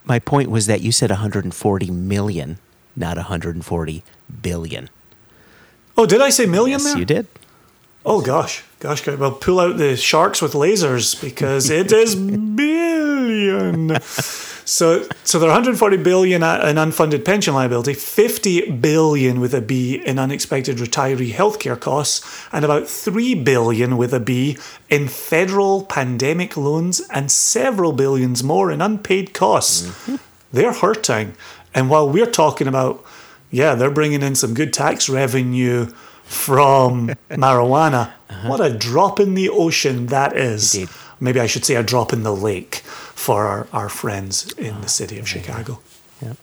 My 0.05 0.19
point 0.19 0.51
was 0.51 0.67
that 0.67 0.81
you 0.83 0.93
said 0.93 1.11
140 1.11 1.91
million, 1.91 2.59
not 2.95 3.17
140 3.17 4.03
billion. 4.43 4.91
Oh, 5.97 6.07
did 6.07 6.21
I 6.21 6.31
say 6.31 6.45
million 6.47 6.81
Yes, 6.81 6.85
there? 6.85 6.99
you 6.99 7.05
did. 7.05 7.27
Oh 8.05 8.21
gosh, 8.21 8.63
gosh, 8.81 9.01
gosh. 9.03 9.19
Well, 9.19 9.33
pull 9.33 9.59
out 9.61 9.79
the 9.79 9.97
sharks 9.97 10.43
with 10.43 10.53
lasers 10.53 11.19
because 11.23 11.71
it 11.71 11.91
is 11.91 12.15
billion. 12.17 13.97
So, 14.65 15.07
so 15.25 15.39
there 15.39 15.49
are 15.49 15.53
140 15.53 15.99
billion 15.99 16.43
in 16.43 16.77
unfunded 16.77 17.25
pension 17.25 17.55
liability, 17.55 17.95
50 17.95 18.73
billion 18.73 19.41
with 19.41 19.55
a 19.55 19.61
B 19.61 19.97
in 19.97 20.19
unexpected 20.19 20.79
retiree 20.79 21.33
healthcare 21.33 21.79
costs, 21.79 22.47
and 22.51 22.65
about 22.65 22.89
3 22.89 23.35
billion 23.35 23.97
with 23.97 24.15
a 24.15 24.21
B 24.21 24.57
in 24.89 25.09
federal 25.09 25.85
pandemic 25.85 26.57
loans, 26.57 27.01
and 27.11 27.31
several 27.31 27.93
billions 27.93 28.43
more 28.43 28.71
in 28.71 28.81
unpaid 28.81 29.35
costs. 29.35 29.83
Mm-hmm. 29.83 30.17
They're 30.53 30.73
hurting, 30.73 31.35
and 31.75 31.91
while 31.91 32.09
we're 32.09 32.31
talking 32.31 32.67
about, 32.67 33.05
yeah, 33.51 33.75
they're 33.75 33.91
bringing 33.91 34.23
in 34.23 34.35
some 34.35 34.55
good 34.55 34.73
tax 34.73 35.09
revenue 35.09 35.87
from 36.25 37.09
marijuana. 37.31 38.13
Uh-huh. 38.31 38.49
What 38.49 38.61
a 38.61 38.73
drop 38.77 39.21
in 39.21 39.35
the 39.35 39.49
ocean 39.51 40.07
that 40.07 40.37
is. 40.37 40.75
Indeed. 40.75 40.95
Maybe 41.21 41.41
I 41.41 41.47
should 41.47 41.65
say 41.65 41.75
a 41.75 41.83
drop 41.83 42.13
in 42.13 42.23
the 42.23 42.35
lake 42.35 42.77
for 43.15 43.47
our, 43.47 43.67
our 43.73 43.89
friends 43.89 44.53
in 44.55 44.81
the 44.81 44.89
city 44.89 45.19
of 45.19 45.25
ah, 45.25 45.29
Chicago. 45.29 45.81
Yeah. 46.21 46.35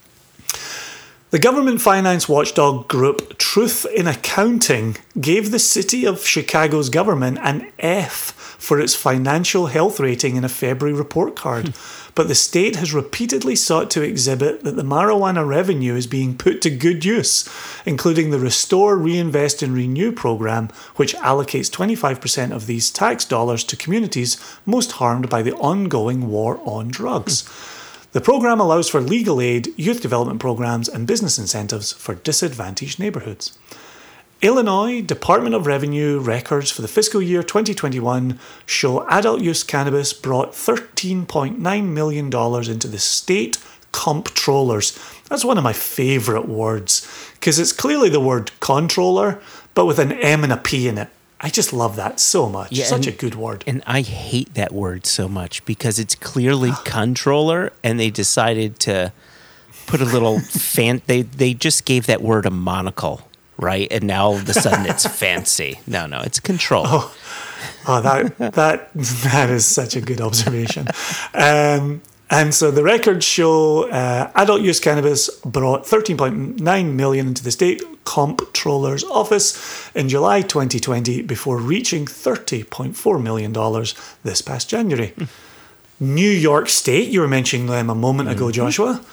The 1.30 1.38
government 1.38 1.80
finance 1.80 2.28
watchdog 2.28 2.88
group 2.88 3.38
Truth 3.38 3.86
in 3.94 4.06
Accounting 4.06 4.98
gave 5.18 5.50
the 5.50 5.58
city 5.58 6.06
of 6.06 6.26
Chicago's 6.26 6.90
government 6.90 7.38
an 7.42 7.72
F 7.78 8.32
for 8.58 8.78
its 8.78 8.94
financial 8.94 9.66
health 9.66 9.98
rating 9.98 10.36
in 10.36 10.44
a 10.44 10.48
February 10.48 10.96
report 10.96 11.34
card. 11.34 11.74
but 12.14 12.28
the 12.28 12.34
state 12.34 12.76
has 12.76 12.92
repeatedly 12.92 13.56
sought 13.56 13.90
to 13.90 14.02
exhibit 14.02 14.64
that 14.64 14.76
the 14.76 14.82
marijuana 14.82 15.46
revenue 15.46 15.94
is 15.94 16.06
being 16.06 16.36
put 16.36 16.60
to 16.62 16.70
good 16.70 17.04
use, 17.04 17.48
including 17.86 18.30
the 18.30 18.38
Restore, 18.38 18.96
Reinvest 18.96 19.62
and 19.62 19.74
Renew 19.74 20.12
program, 20.12 20.68
which 20.96 21.14
allocates 21.16 21.70
25% 21.70 22.52
of 22.52 22.66
these 22.66 22.90
tax 22.90 23.24
dollars 23.24 23.64
to 23.64 23.76
communities 23.76 24.36
most 24.66 24.92
harmed 24.92 25.28
by 25.30 25.42
the 25.42 25.54
ongoing 25.54 26.28
war 26.28 26.60
on 26.64 26.88
drugs. 26.88 27.48
The 28.12 28.20
program 28.20 28.60
allows 28.60 28.90
for 28.90 29.00
legal 29.00 29.40
aid, 29.40 29.68
youth 29.78 30.02
development 30.02 30.38
programs, 30.38 30.88
and 30.88 31.06
business 31.06 31.38
incentives 31.38 31.92
for 31.92 32.14
disadvantaged 32.14 32.98
neighbourhoods. 32.98 33.58
Illinois 34.42 35.00
Department 35.00 35.54
of 35.54 35.68
Revenue 35.68 36.18
records 36.18 36.68
for 36.72 36.82
the 36.82 36.88
fiscal 36.88 37.22
year 37.22 37.44
2021 37.44 38.40
show 38.66 39.06
adult 39.08 39.40
use 39.40 39.62
cannabis 39.62 40.12
brought 40.12 40.52
$13.9 40.52 41.84
million 41.88 42.26
into 42.26 42.88
the 42.88 42.98
state 42.98 43.58
comptrollers. 43.92 44.98
That's 45.28 45.44
one 45.44 45.58
of 45.58 45.64
my 45.64 45.72
favourite 45.72 46.48
words 46.48 47.06
because 47.34 47.60
it's 47.60 47.72
clearly 47.72 48.08
the 48.08 48.18
word 48.18 48.50
controller, 48.58 49.40
but 49.74 49.86
with 49.86 50.00
an 50.00 50.10
M 50.10 50.42
and 50.42 50.52
a 50.52 50.56
P 50.56 50.88
in 50.88 50.98
it. 50.98 51.08
I 51.40 51.48
just 51.48 51.72
love 51.72 51.94
that 51.96 52.18
so 52.18 52.48
much. 52.48 52.72
Yeah, 52.72 52.84
Such 52.86 53.06
and- 53.06 53.14
a 53.14 53.18
good 53.18 53.36
word. 53.36 53.62
And 53.66 53.82
I 53.86 54.00
hate 54.00 54.54
that 54.54 54.72
word 54.72 55.06
so 55.06 55.28
much 55.28 55.64
because 55.64 56.00
it's 56.00 56.16
clearly 56.16 56.72
controller, 56.84 57.72
and 57.84 57.98
they 58.00 58.10
decided 58.10 58.80
to 58.80 59.12
put 59.86 60.00
a 60.00 60.04
little 60.04 60.40
fan. 60.40 61.00
They 61.06 61.22
they 61.22 61.54
just 61.54 61.84
gave 61.84 62.06
that 62.06 62.22
word 62.22 62.46
a 62.46 62.50
monocle, 62.50 63.28
right? 63.62 63.88
And 63.90 64.04
now 64.04 64.26
all 64.26 64.36
of 64.36 64.48
a 64.48 64.54
sudden 64.54 64.86
it's 64.86 65.06
fancy. 65.20 65.80
No, 65.86 66.06
no, 66.06 66.20
it's 66.20 66.40
control. 66.40 66.84
Oh, 66.86 68.00
that 68.02 68.38
that 68.38 68.92
that 68.94 69.50
is 69.50 69.64
such 69.66 69.96
a 69.96 70.00
good 70.00 70.20
observation. 70.20 70.86
Um, 71.34 72.02
and 72.30 72.54
so 72.54 72.70
the 72.70 72.82
records 72.82 73.26
show 73.26 73.90
uh, 73.90 74.30
adult 74.34 74.62
use 74.62 74.80
cannabis 74.80 75.28
brought 75.44 75.84
13.9 75.84 76.94
million 76.94 77.26
into 77.28 77.44
the 77.44 77.50
state 77.50 77.82
comptroller's 78.04 79.04
office 79.04 79.90
in 79.94 80.08
July 80.08 80.40
2020 80.40 81.22
before 81.22 81.58
reaching 81.58 82.06
30.4 82.06 83.22
million 83.22 83.52
dollars 83.52 83.94
this 84.24 84.40
past 84.40 84.70
January. 84.70 85.12
New 86.00 86.30
York 86.30 86.68
State, 86.68 87.10
you 87.10 87.20
were 87.20 87.28
mentioning 87.28 87.66
them 87.66 87.90
a 87.90 87.94
moment 87.94 88.28
ago, 88.28 88.50
Joshua. 88.50 89.04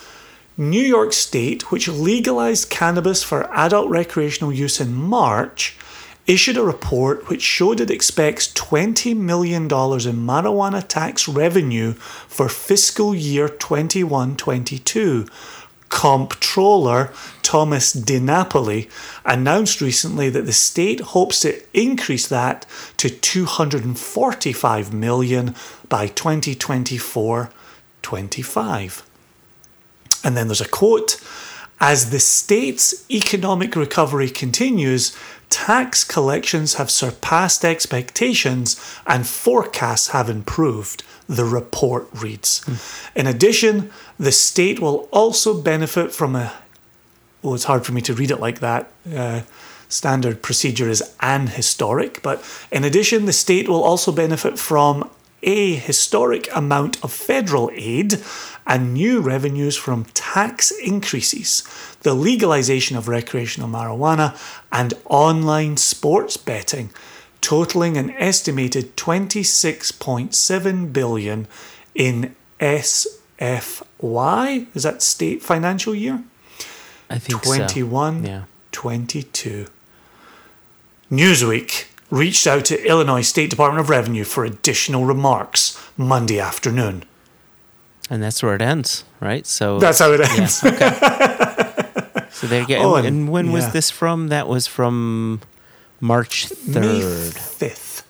New 0.59 0.81
York 0.81 1.13
State, 1.13 1.71
which 1.71 1.87
legalized 1.87 2.69
cannabis 2.69 3.23
for 3.23 3.49
adult 3.55 3.89
recreational 3.89 4.51
use 4.51 4.81
in 4.81 4.93
March, 4.93 5.77
issued 6.27 6.57
a 6.57 6.63
report 6.63 7.29
which 7.29 7.41
showed 7.41 7.79
it 7.79 7.89
expects 7.89 8.51
$20 8.55 9.15
million 9.15 9.63
in 9.63 9.69
marijuana 9.69 10.85
tax 10.85 11.29
revenue 11.29 11.93
for 11.93 12.49
fiscal 12.49 13.15
year 13.15 13.47
21 13.47 14.35
22. 14.35 15.27
Comptroller 15.87 17.13
Thomas 17.41 17.95
DiNapoli 17.95 18.89
announced 19.23 19.79
recently 19.79 20.29
that 20.29 20.45
the 20.45 20.51
state 20.51 20.99
hopes 20.99 21.39
to 21.39 21.61
increase 21.73 22.27
that 22.27 22.65
to 22.97 23.09
245 23.09 24.93
million 24.93 25.55
by 25.87 26.07
2024 26.07 27.49
25. 28.01 29.08
And 30.23 30.35
then 30.35 30.47
there's 30.47 30.61
a 30.61 30.67
quote 30.67 31.21
As 31.79 32.09
the 32.09 32.19
state's 32.19 33.09
economic 33.09 33.75
recovery 33.75 34.29
continues, 34.29 35.15
tax 35.49 36.03
collections 36.03 36.75
have 36.75 36.91
surpassed 36.91 37.65
expectations 37.65 38.79
and 39.07 39.25
forecasts 39.25 40.09
have 40.09 40.29
improved, 40.29 41.03
the 41.27 41.45
report 41.45 42.07
reads. 42.13 42.63
In 43.15 43.27
addition, 43.27 43.91
the 44.19 44.31
state 44.31 44.79
will 44.79 45.07
also 45.11 45.59
benefit 45.59 46.11
from 46.11 46.35
a 46.35 46.53
well, 47.41 47.55
it's 47.55 47.65
hard 47.65 47.85
for 47.85 47.93
me 47.93 48.01
to 48.01 48.13
read 48.13 48.31
it 48.31 48.39
like 48.39 48.59
that. 48.59 48.91
Uh, 49.13 49.41
standard 49.87 50.41
procedure 50.41 50.89
is 50.89 51.15
an 51.21 51.47
historic, 51.47 52.21
but 52.21 52.43
in 52.71 52.83
addition, 52.83 53.25
the 53.25 53.33
state 53.33 53.67
will 53.67 53.83
also 53.83 54.11
benefit 54.11 54.59
from 54.59 55.09
a 55.41 55.73
historic 55.75 56.47
amount 56.55 57.03
of 57.03 57.11
federal 57.11 57.71
aid 57.73 58.21
and 58.67 58.93
new 58.93 59.19
revenues 59.21 59.75
from 59.75 60.05
tax 60.13 60.69
increases, 60.71 61.63
the 62.01 62.13
legalization 62.13 62.95
of 62.97 63.07
recreational 63.07 63.67
marijuana, 63.69 64.35
and 64.71 64.93
online 65.05 65.77
sports 65.77 66.37
betting, 66.37 66.91
totaling 67.41 67.97
an 67.97 68.11
estimated 68.11 68.95
26.7 68.97 70.93
billion 70.93 71.47
in 71.95 72.35
SFY. 72.59 73.07
Is 74.75 74.83
that 74.83 75.01
state 75.01 75.41
financial 75.41 75.95
year? 75.95 76.21
I 77.09 77.17
think 77.17 77.43
so. 77.43 77.55
21, 77.55 78.25
Yeah. 78.25 78.43
22. 78.71 79.65
Newsweek 81.11 81.85
reached 82.09 82.47
out 82.47 82.65
to 82.65 82.87
Illinois 82.87 83.21
State 83.21 83.49
Department 83.49 83.81
of 83.81 83.89
Revenue 83.89 84.23
for 84.23 84.45
additional 84.45 85.05
remarks 85.05 85.79
Monday 85.97 86.39
afternoon. 86.39 87.03
And 88.09 88.23
that's 88.23 88.41
where 88.41 88.55
it 88.55 88.61
ends, 88.61 89.03
right? 89.19 89.45
So 89.45 89.77
That's 89.79 89.99
how 89.99 90.11
it 90.13 90.21
ends. 90.21 90.63
Yeah, 90.63 90.71
okay. 90.71 92.27
so 92.31 92.47
there 92.47 92.61
you 92.61 92.67
go. 92.67 92.77
Oh, 92.77 92.95
and, 92.95 93.05
and- 93.07 93.29
when 93.29 93.51
was 93.51 93.71
this 93.71 93.91
from? 93.91 94.29
That 94.29 94.47
was 94.47 94.65
from 94.65 95.41
March 96.01 96.49
May 96.65 96.73
third. 97.01 97.33
5th. 97.33 98.03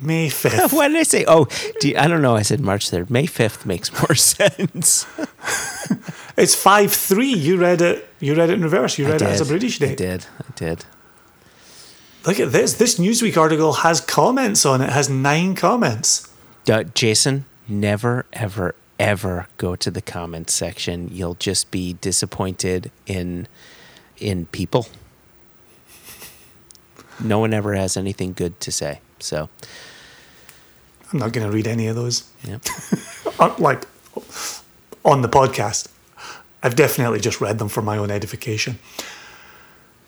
May 0.00 0.28
5th. 0.30 0.72
Why 0.74 0.88
did 0.88 0.98
I 0.98 1.02
say? 1.04 1.24
Oh, 1.26 1.46
do 1.80 1.88
you- 1.88 1.96
I 1.96 2.08
don't 2.08 2.20
know. 2.20 2.36
I 2.36 2.42
said 2.42 2.60
March 2.60 2.90
third. 2.90 3.08
May 3.08 3.24
fifth 3.24 3.64
makes 3.64 3.90
more 4.02 4.14
sense. 4.14 5.06
It's 6.36 6.54
5 6.54 6.92
3. 6.92 7.26
You 7.26 7.56
read 7.58 7.80
it. 7.80 8.06
You 8.20 8.34
read 8.34 8.50
it 8.50 8.54
in 8.54 8.62
reverse. 8.62 8.98
You 8.98 9.06
read 9.06 9.22
it 9.22 9.28
as 9.28 9.40
a. 9.40 9.46
British 9.46 9.80
I 9.80 9.94
did. 9.94 10.26
I 10.40 10.44
did. 10.56 10.84
Look 12.26 12.38
at 12.38 12.52
this. 12.52 12.74
This 12.74 12.98
Newsweek 12.98 13.36
article 13.36 13.72
has 13.72 14.00
comments 14.00 14.64
on 14.64 14.80
it, 14.80 14.90
has 14.90 15.08
nine 15.08 15.54
comments. 15.54 16.28
Uh, 16.70 16.84
Jason, 16.84 17.44
never, 17.66 18.26
ever, 18.32 18.74
ever 18.98 19.48
go 19.56 19.74
to 19.74 19.90
the 19.90 20.00
comments 20.00 20.52
section. 20.52 21.08
You'll 21.10 21.34
just 21.34 21.70
be 21.70 21.94
disappointed 21.94 22.90
in 23.06 23.48
in 24.18 24.46
people. 24.46 24.86
No 27.22 27.38
one 27.40 27.52
ever 27.52 27.74
has 27.74 27.96
anything 27.96 28.32
good 28.32 28.60
to 28.60 28.70
say. 28.70 29.00
So, 29.18 29.48
I'm 31.12 31.18
not 31.18 31.32
going 31.32 31.46
to 31.46 31.52
read 31.52 31.66
any 31.66 31.86
of 31.88 31.96
those. 31.96 32.28
yeah. 32.44 32.58
Like 33.58 33.84
on 35.04 35.22
the 35.22 35.28
podcast. 35.28 35.88
I've 36.62 36.76
definitely 36.76 37.18
just 37.18 37.40
read 37.40 37.58
them 37.58 37.68
for 37.68 37.82
my 37.82 37.98
own 37.98 38.10
edification. 38.10 38.78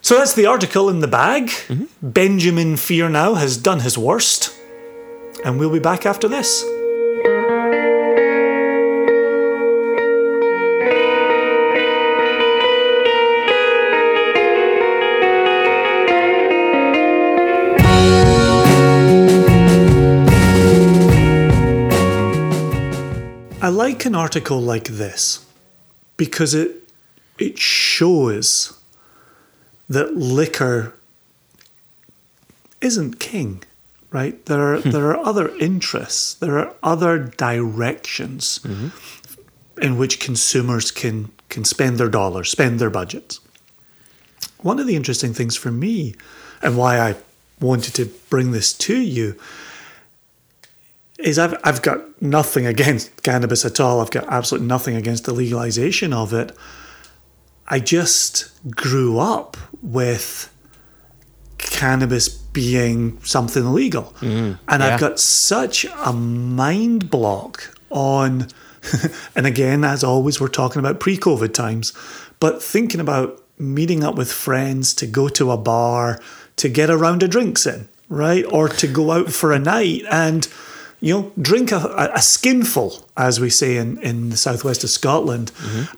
So 0.05 0.19
that's 0.19 0.33
the 0.33 0.45
article 0.45 0.87
in 0.87 0.99
the 0.99 1.07
bag. 1.07 1.47
Mm-hmm. 1.47 2.09
Benjamin 2.09 2.77
Fear 2.77 3.09
now 3.09 3.33
has 3.33 3.57
done 3.57 3.79
his 3.79 3.97
worst. 3.97 4.55
And 5.43 5.57
we'll 5.57 5.73
be 5.73 5.79
back 5.79 6.05
after 6.05 6.27
this. 6.27 6.63
I 23.59 23.69
like 23.69 24.05
an 24.05 24.13
article 24.13 24.61
like 24.61 24.83
this 24.83 25.43
because 26.15 26.53
it 26.53 26.87
it 27.39 27.57
shows 27.57 28.74
that 29.89 30.15
liquor 30.15 30.93
isn't 32.81 33.19
king, 33.19 33.63
right? 34.11 34.45
There 34.45 34.73
are 34.73 34.81
hmm. 34.81 34.91
there 34.91 35.09
are 35.09 35.25
other 35.25 35.55
interests, 35.57 36.33
there 36.33 36.57
are 36.59 36.73
other 36.83 37.19
directions 37.19 38.59
mm-hmm. 38.59 39.81
in 39.81 39.97
which 39.97 40.19
consumers 40.19 40.91
can 40.91 41.31
can 41.49 41.65
spend 41.65 41.97
their 41.97 42.09
dollars, 42.09 42.49
spend 42.49 42.79
their 42.79 42.89
budgets. 42.89 43.39
One 44.61 44.79
of 44.79 44.87
the 44.87 44.95
interesting 44.95 45.33
things 45.33 45.55
for 45.55 45.71
me, 45.71 46.15
and 46.61 46.77
why 46.77 46.99
I 46.99 47.15
wanted 47.61 47.93
to 47.95 48.05
bring 48.29 48.51
this 48.51 48.73
to 48.73 48.97
you, 48.97 49.35
is 51.19 51.37
I've 51.39 51.55
I've 51.63 51.81
got 51.81 52.21
nothing 52.21 52.65
against 52.65 53.23
cannabis 53.23 53.65
at 53.65 53.79
all. 53.79 54.01
I've 54.01 54.11
got 54.11 54.25
absolutely 54.27 54.67
nothing 54.67 54.95
against 54.95 55.25
the 55.25 55.33
legalization 55.33 56.13
of 56.13 56.33
it. 56.33 56.55
I 57.67 57.79
just 57.79 58.51
grew 58.71 59.19
up 59.19 59.57
with 59.81 60.51
cannabis 61.57 62.29
being 62.29 63.21
something 63.23 63.65
illegal. 63.65 64.13
Mm-hmm. 64.19 64.53
and 64.67 64.83
yeah. 64.83 64.93
I've 64.93 64.99
got 64.99 65.19
such 65.19 65.85
a 65.85 66.13
mind 66.13 67.09
block 67.09 67.75
on 67.89 68.47
and 69.35 69.45
again, 69.45 69.83
as 69.83 70.03
always, 70.03 70.39
we're 70.39 70.47
talking 70.47 70.79
about 70.79 70.99
pre-COVID 70.99 71.53
times, 71.53 71.93
but 72.39 72.61
thinking 72.61 73.01
about 73.01 73.41
meeting 73.57 74.03
up 74.03 74.15
with 74.15 74.31
friends 74.31 74.93
to 74.95 75.07
go 75.07 75.27
to 75.29 75.51
a 75.51 75.57
bar 75.57 76.19
to 76.57 76.69
get 76.69 76.89
a 76.89 76.97
round 76.97 77.23
of 77.23 77.29
drinks 77.29 77.65
in, 77.65 77.87
right? 78.09 78.45
Or 78.51 78.69
to 78.69 78.87
go 78.87 79.11
out 79.11 79.29
for 79.31 79.51
a 79.51 79.59
night 79.59 80.03
and 80.09 80.45
you 81.01 81.13
know, 81.13 81.31
drink 81.41 81.71
a, 81.71 82.11
a 82.13 82.21
skinful, 82.21 83.07
as 83.17 83.39
we 83.39 83.49
say 83.49 83.77
in, 83.77 83.97
in 83.99 84.29
the 84.29 84.37
southwest 84.37 84.83
of 84.83 84.89
Scotland, 84.89 85.51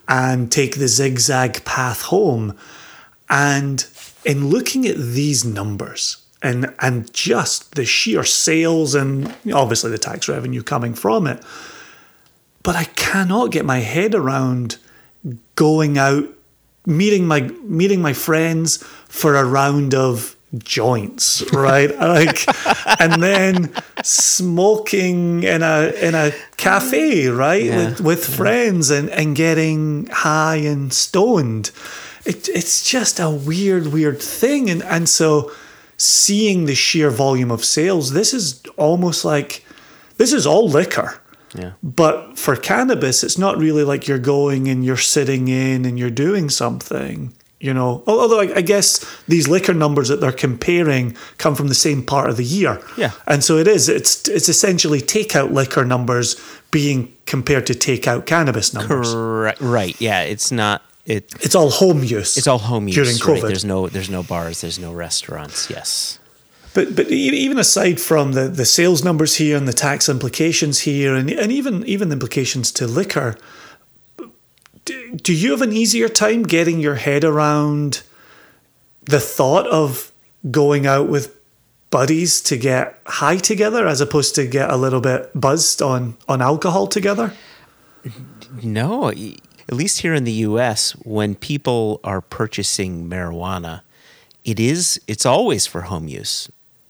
and 0.08 0.52
take 0.52 0.78
the 0.78 0.88
zigzag 0.88 1.64
path 1.66 2.04
home. 2.04 2.58
And 3.30 3.86
in 4.26 4.48
looking 4.48 4.88
at 4.88 4.98
these 4.98 5.44
numbers 5.44 6.18
and 6.42 6.74
and 6.80 7.12
just 7.14 7.76
the 7.76 7.86
sheer 7.86 8.24
sales 8.24 8.96
and 8.96 9.34
obviously 9.54 9.92
the 9.92 9.98
tax 9.98 10.30
revenue 10.30 10.64
coming 10.64 10.94
from 10.94 11.28
it, 11.28 11.44
but 12.64 12.76
I 12.76 12.86
cannot 12.86 13.52
get 13.52 13.66
my 13.66 13.80
head 13.80 14.16
around 14.16 14.78
going 15.56 15.98
out, 15.98 16.26
meeting 16.86 17.28
my 17.28 17.42
meeting 17.64 18.02
my 18.02 18.14
friends 18.14 18.84
for 19.08 19.36
a 19.36 19.44
round 19.44 19.94
of 19.94 20.37
joints, 20.58 21.44
right? 21.54 21.94
like, 22.00 22.46
and 23.02 23.22
then 23.22 23.74
smoking 24.04 25.44
in 25.44 25.62
a 25.64 25.92
in 26.02 26.16
a 26.16 26.32
cafe, 26.58 27.28
right, 27.28 27.64
Yeah. 27.66 27.78
with 27.90 28.02
with 28.02 28.26
friends 28.36 28.90
and 28.90 29.10
and 29.10 29.36
getting 29.36 30.08
high 30.08 30.58
and 30.58 30.92
stoned. 30.94 31.72
It, 32.26 32.50
it's 32.50 32.90
just 32.90 33.20
a 33.20 33.30
weird, 33.30 33.88
weird 33.88 34.22
thing, 34.22 34.70
and 34.70 34.84
and 34.84 35.08
so 35.10 35.52
seeing 35.98 36.66
the 36.66 36.76
sheer 36.76 37.10
volume 37.10 37.52
of 37.52 37.64
sales, 37.66 38.12
this 38.14 38.34
is 38.34 38.62
almost 38.78 39.26
like 39.26 39.66
this 40.18 40.34
is 40.34 40.46
all 40.46 40.68
liquor. 40.70 41.20
Yeah. 41.56 41.72
But 41.82 42.38
for 42.38 42.56
cannabis, 42.56 43.24
it's 43.24 43.38
not 43.38 43.58
really 43.58 43.84
like 43.84 44.08
you're 44.08 44.20
going 44.20 44.68
and 44.68 44.84
you're 44.86 44.98
sitting 44.98 45.48
in 45.48 45.86
and 45.86 45.98
you're 45.98 46.10
doing 46.28 46.50
something, 46.50 47.34
you 47.60 47.74
know. 47.74 48.04
Although 48.08 48.42
I, 48.42 48.58
I 48.58 48.62
guess 48.62 49.06
these 49.28 49.48
liquor 49.48 49.74
numbers 49.74 50.10
that 50.10 50.22
they're 50.22 50.32
comparing 50.32 51.16
come 51.38 51.56
from 51.56 51.68
the 51.68 51.76
same 51.76 52.04
part 52.04 52.30
of 52.30 52.38
the 52.38 52.44
year. 52.44 52.82
Yeah. 52.98 53.12
And 53.26 53.44
so 53.44 53.58
it 53.58 53.68
is. 53.68 53.90
It's 53.90 54.28
it's 54.28 54.50
essentially 54.50 55.02
takeout 55.02 55.52
liquor 55.52 55.86
numbers 55.86 56.36
being 56.72 57.14
compared 57.26 57.66
to 57.68 57.74
takeout 57.74 58.26
cannabis 58.26 58.74
numbers. 58.74 59.14
Correct. 59.14 59.62
Right. 59.62 60.00
Yeah. 60.00 60.22
It's 60.22 60.52
not. 60.52 60.84
It. 61.06 61.34
It's 61.42 61.56
all 61.56 61.70
home 61.70 62.04
use. 62.04 62.38
It's 62.38 62.48
all 62.48 62.60
home 62.60 62.88
use 62.88 62.96
during 62.96 63.36
right? 63.36 63.44
COVID. 63.44 63.48
There's 63.48 63.66
no. 63.66 63.88
There's 63.88 64.10
no 64.10 64.24
bars. 64.24 64.62
There's 64.62 64.80
no 64.80 64.94
restaurants. 64.94 65.70
Yes. 65.70 66.20
But 66.74 66.96
but 66.96 67.10
even 67.10 67.58
aside 67.58 68.00
from 68.00 68.34
the, 68.34 68.48
the 68.50 68.66
sales 68.66 69.04
numbers 69.04 69.38
here 69.38 69.58
and 69.58 69.68
the 69.68 69.74
tax 69.74 70.08
implications 70.08 70.82
here 70.82 71.16
and, 71.16 71.28
and 71.32 71.52
even 71.52 71.84
even 71.86 72.10
the 72.10 72.14
implications 72.14 72.72
to 72.74 72.86
liquor, 72.86 73.36
do, 74.88 75.34
you 75.34 75.52
have 75.52 75.62
an 75.62 75.74
easier 75.74 76.10
time 76.10 76.44
getting 76.44 76.80
your 76.80 76.96
head 76.96 77.24
around 77.24 78.04
the 79.06 79.20
thought 79.20 79.68
of 79.68 80.12
going 80.50 80.86
out 80.86 81.08
with 81.08 81.36
buddies 81.90 82.42
to 82.42 82.58
get 82.58 83.00
high 83.06 83.38
together 83.38 83.88
as 83.88 84.02
opposed 84.02 84.36
to 84.36 84.46
get 84.46 84.70
a 84.70 84.78
little 84.78 85.02
bit 85.02 85.30
buzzed 85.34 85.82
on 85.82 86.18
on 86.28 86.42
alcohol 86.42 86.88
together? 86.88 87.34
No, 88.64 89.10
at 89.10 89.74
least 89.74 90.00
here 90.00 90.14
in 90.14 90.24
the 90.24 90.32
U.S., 90.32 90.92
when 91.04 91.36
people 91.36 92.00
are 92.04 92.22
purchasing 92.22 93.10
marijuana, 93.10 93.82
it 94.46 94.60
is 94.60 95.00
it's 95.08 95.26
always 95.26 95.68
for 95.68 95.82
home 95.82 96.08
use, 96.08 96.50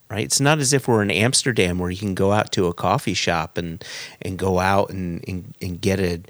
right? 0.09 0.25
It's 0.25 0.39
not 0.39 0.59
as 0.59 0.73
if 0.73 0.87
we're 0.87 1.01
in 1.01 1.11
Amsterdam 1.11 1.79
where 1.79 1.89
you 1.89 1.97
can 1.97 2.13
go 2.13 2.31
out 2.31 2.51
to 2.53 2.67
a 2.67 2.73
coffee 2.73 3.15
shop 3.15 3.57
and 3.57 3.83
and 4.21 4.37
go 4.37 4.59
out 4.59 4.89
and 4.91 5.23
and, 5.27 5.53
and 5.61 5.81
get 5.81 5.99
a, 5.99 6.21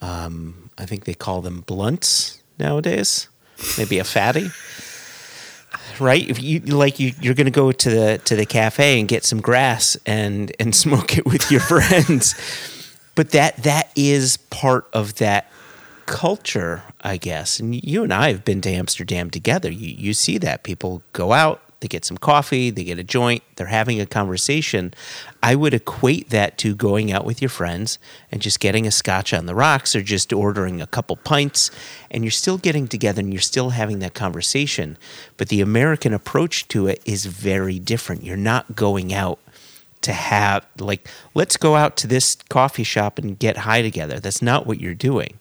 um, 0.00 0.59
I 0.80 0.86
think 0.86 1.04
they 1.04 1.14
call 1.14 1.42
them 1.42 1.60
blunts 1.60 2.42
nowadays, 2.58 3.28
maybe 3.78 3.98
a 3.98 4.04
fatty. 4.04 4.50
Right, 6.00 6.28
if 6.28 6.42
you 6.42 6.60
like, 6.60 6.98
you 6.98 7.12
you're 7.20 7.34
gonna 7.34 7.50
go 7.50 7.72
to 7.72 7.90
the 7.90 8.18
to 8.24 8.34
the 8.34 8.46
cafe 8.46 8.98
and 8.98 9.06
get 9.06 9.24
some 9.24 9.40
grass 9.40 9.96
and 10.06 10.50
and 10.58 10.74
smoke 10.84 11.18
it 11.18 11.26
with 11.26 11.50
your 11.50 11.60
friends 11.60 12.34
but 13.20 13.32
that 13.32 13.56
that 13.58 13.90
is 13.94 14.38
part 14.38 14.88
of 14.94 15.16
that 15.16 15.50
culture, 16.06 16.82
I 17.02 17.18
guess. 17.18 17.60
And 17.60 17.74
you 17.84 18.02
and 18.02 18.14
I 18.14 18.32
have 18.32 18.46
been 18.46 18.60
to 18.62 18.70
Amsterdam 18.70 19.30
together. 19.30 19.70
You 19.70 19.94
you 19.94 20.14
see 20.14 20.38
that 20.38 20.62
people 20.62 21.02
go 21.12 21.32
out, 21.32 21.60
they 21.80 21.88
get 21.88 22.04
some 22.04 22.18
coffee, 22.18 22.70
they 22.70 22.84
get 22.84 22.98
a 22.98 23.04
joint, 23.04 23.42
they're 23.56 23.66
having 23.66 24.00
a 24.00 24.06
conversation. 24.06 24.92
I 25.42 25.54
would 25.54 25.74
equate 25.74 26.28
that 26.30 26.58
to 26.58 26.74
going 26.74 27.10
out 27.10 27.24
with 27.24 27.40
your 27.40 27.48
friends 27.48 27.98
and 28.30 28.42
just 28.42 28.60
getting 28.60 28.86
a 28.86 28.90
scotch 28.90 29.32
on 29.32 29.46
the 29.46 29.54
rocks 29.54 29.96
or 29.96 30.02
just 30.02 30.32
ordering 30.32 30.80
a 30.80 30.86
couple 30.86 31.16
pints 31.16 31.70
and 32.10 32.22
you're 32.22 32.30
still 32.30 32.58
getting 32.58 32.86
together 32.86 33.20
and 33.20 33.32
you're 33.32 33.40
still 33.40 33.70
having 33.70 33.98
that 34.00 34.14
conversation. 34.14 34.98
But 35.38 35.48
the 35.48 35.62
American 35.62 36.12
approach 36.12 36.68
to 36.68 36.86
it 36.86 37.00
is 37.04 37.26
very 37.26 37.78
different. 37.78 38.24
You're 38.24 38.36
not 38.36 38.76
going 38.76 39.12
out 39.12 39.38
to 40.02 40.12
have 40.12 40.66
like 40.78 41.08
let's 41.34 41.56
go 41.56 41.76
out 41.76 41.96
to 41.98 42.06
this 42.06 42.36
coffee 42.48 42.84
shop 42.84 43.18
and 43.18 43.38
get 43.38 43.58
high 43.58 43.82
together 43.82 44.18
that's 44.18 44.40
not 44.40 44.66
what 44.66 44.80
you're 44.80 44.94
doing 44.94 45.38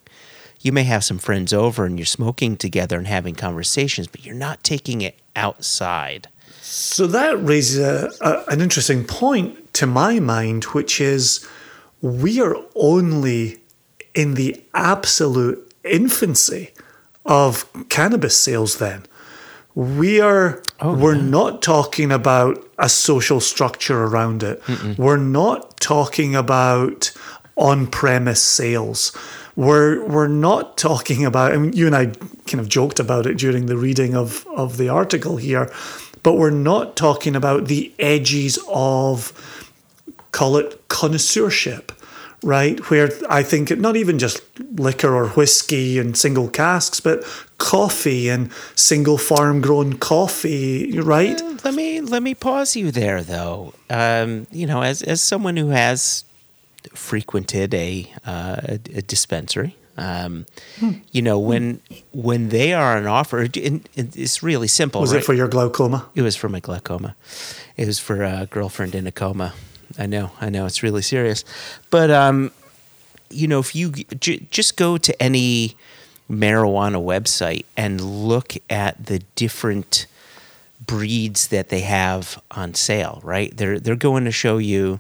you 0.61 0.71
may 0.71 0.83
have 0.83 1.03
some 1.03 1.17
friends 1.19 1.53
over 1.53 1.85
and 1.85 1.97
you're 1.97 2.05
smoking 2.05 2.57
together 2.57 2.97
and 2.97 3.07
having 3.07 3.35
conversations 3.35 4.07
but 4.07 4.25
you're 4.25 4.35
not 4.35 4.63
taking 4.63 5.01
it 5.01 5.15
outside 5.35 6.27
So 6.61 7.07
that 7.07 7.41
raises 7.43 7.79
a, 7.79 8.09
a, 8.21 8.43
an 8.53 8.61
interesting 8.61 9.03
point 9.05 9.73
to 9.73 9.85
my 9.87 10.19
mind, 10.19 10.65
which 10.65 10.99
is 11.01 11.47
we 12.01 12.39
are 12.41 12.55
only 12.75 13.57
in 14.13 14.35
the 14.35 14.63
absolute 14.73 15.73
infancy 15.83 16.71
of 17.25 17.65
cannabis 17.89 18.37
sales 18.37 18.77
then. 18.77 19.03
We 19.75 20.19
are 20.21 20.61
Oh, 20.81 20.93
we're 20.95 21.15
not 21.15 21.61
talking 21.61 22.11
about 22.11 22.65
a 22.77 22.87
social 22.89 23.39
structure 23.41 24.03
around 24.05 24.43
it. 24.43 24.61
We're 24.97 25.17
not 25.17 25.79
talking 25.79 26.35
about 26.35 27.11
on-premise 27.55 28.41
sales. 28.41 29.11
We're 29.59 30.05
we're 30.07 30.29
not 30.29 30.77
talking 30.77 31.25
about 31.25 31.51
I 31.51 31.57
mean 31.57 31.73
you 31.73 31.85
and 31.85 31.93
I 31.93 32.05
kind 32.47 32.61
of 32.61 32.69
joked 32.69 32.97
about 32.97 33.25
it 33.25 33.37
during 33.37 33.65
the 33.65 33.75
reading 33.75 34.15
of 34.15 34.47
of 34.55 34.77
the 34.77 34.87
article 34.87 35.35
here, 35.35 35.69
but 36.23 36.35
we're 36.35 36.49
not 36.49 36.95
talking 36.95 37.35
about 37.35 37.67
the 37.67 37.91
edges 37.99 38.57
of 38.69 39.33
call 40.31 40.55
it 40.55 40.87
connoisseurship, 40.87 41.91
right? 42.41 42.79
Where 42.89 43.09
I 43.29 43.43
think 43.43 43.69
it, 43.69 43.81
not 43.81 43.97
even 43.97 44.17
just 44.17 44.41
liquor 44.79 45.13
or 45.13 45.27
whiskey 45.27 45.99
and 45.99 46.15
single 46.15 46.47
casks, 46.47 47.01
but 47.01 47.25
coffee 47.57 48.29
and 48.29 48.53
single 48.75 49.17
farm 49.17 49.59
grown 49.59 49.97
coffee, 49.97 51.01
right? 51.01 51.41
Let 51.65 51.73
me 51.73 51.99
let 51.99 52.23
me 52.23 52.33
pause 52.33 52.77
you 52.77 52.91
there, 52.91 53.21
though. 53.23 53.73
Um, 53.89 54.47
you 54.53 54.67
know, 54.67 54.83
as 54.83 55.01
as 55.01 55.21
someone 55.21 55.57
who 55.57 55.71
has 55.71 56.23
frequented 56.93 57.73
a 57.73 58.11
uh, 58.25 58.57
a, 58.63 58.73
a 58.95 59.01
dispensary, 59.01 59.75
um, 59.97 60.45
you 61.11 61.21
know, 61.21 61.39
when 61.39 61.79
when 62.11 62.49
they 62.49 62.73
are 62.73 62.97
on 62.97 63.05
offer, 63.07 63.39
and- 63.41 63.57
and 63.57 63.89
it's 64.15 64.41
really 64.43 64.67
simple. 64.67 65.01
Was 65.01 65.11
right? 65.13 65.21
it 65.21 65.25
for 65.25 65.33
your 65.33 65.47
glaucoma? 65.47 66.05
It 66.15 66.21
was 66.21 66.35
for 66.35 66.49
my 66.49 66.59
glaucoma. 66.59 67.15
It 67.77 67.85
was 67.87 67.99
for 67.99 68.23
a 68.23 68.47
girlfriend 68.49 68.95
in 68.95 69.07
a 69.07 69.11
coma. 69.11 69.53
I 69.97 70.05
know, 70.05 70.31
I 70.39 70.49
know, 70.49 70.65
it's 70.65 70.83
really 70.83 71.01
serious. 71.01 71.43
But 71.89 72.09
um, 72.11 72.51
you 73.29 73.47
know, 73.47 73.59
if 73.59 73.75
you 73.75 73.91
j- 74.19 74.47
just 74.51 74.77
go 74.77 74.97
to 74.97 75.21
any 75.21 75.75
marijuana 76.29 77.01
website 77.03 77.65
and 77.75 77.99
look 78.01 78.53
at 78.69 79.05
the 79.07 79.19
different 79.35 80.05
breeds 80.85 81.47
that 81.47 81.69
they 81.69 81.81
have 81.81 82.41
on 82.51 82.73
sale, 82.73 83.19
right? 83.23 83.55
They're 83.55 83.79
they're 83.79 83.95
going 83.95 84.25
to 84.25 84.31
show 84.31 84.57
you 84.57 84.99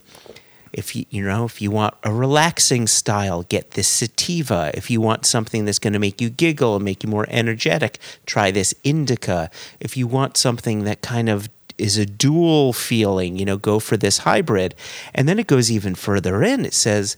if 0.73 0.95
you 0.95 1.05
you 1.09 1.23
know 1.23 1.45
if 1.45 1.61
you 1.61 1.71
want 1.71 1.95
a 2.03 2.13
relaxing 2.13 2.87
style, 2.87 3.43
get 3.43 3.71
this 3.71 3.87
sativa. 3.87 4.71
If 4.73 4.89
you 4.89 5.01
want 5.01 5.25
something 5.25 5.65
that's 5.65 5.79
going 5.79 5.93
to 5.93 5.99
make 5.99 6.21
you 6.21 6.29
giggle 6.29 6.75
and 6.75 6.85
make 6.85 7.03
you 7.03 7.09
more 7.09 7.25
energetic, 7.29 7.99
try 8.25 8.51
this 8.51 8.73
indica. 8.83 9.49
If 9.79 9.97
you 9.97 10.07
want 10.07 10.37
something 10.37 10.83
that 10.83 11.01
kind 11.01 11.29
of 11.29 11.49
is 11.77 11.97
a 11.97 12.05
dual 12.05 12.73
feeling, 12.73 13.37
you 13.37 13.45
know, 13.45 13.57
go 13.57 13.79
for 13.79 13.95
this 13.95 14.19
hybrid. 14.19 14.75
And 15.15 15.29
then 15.29 15.39
it 15.39 15.47
goes 15.47 15.71
even 15.71 15.95
further 15.95 16.43
in. 16.43 16.65
It 16.65 16.73
says, 16.73 17.15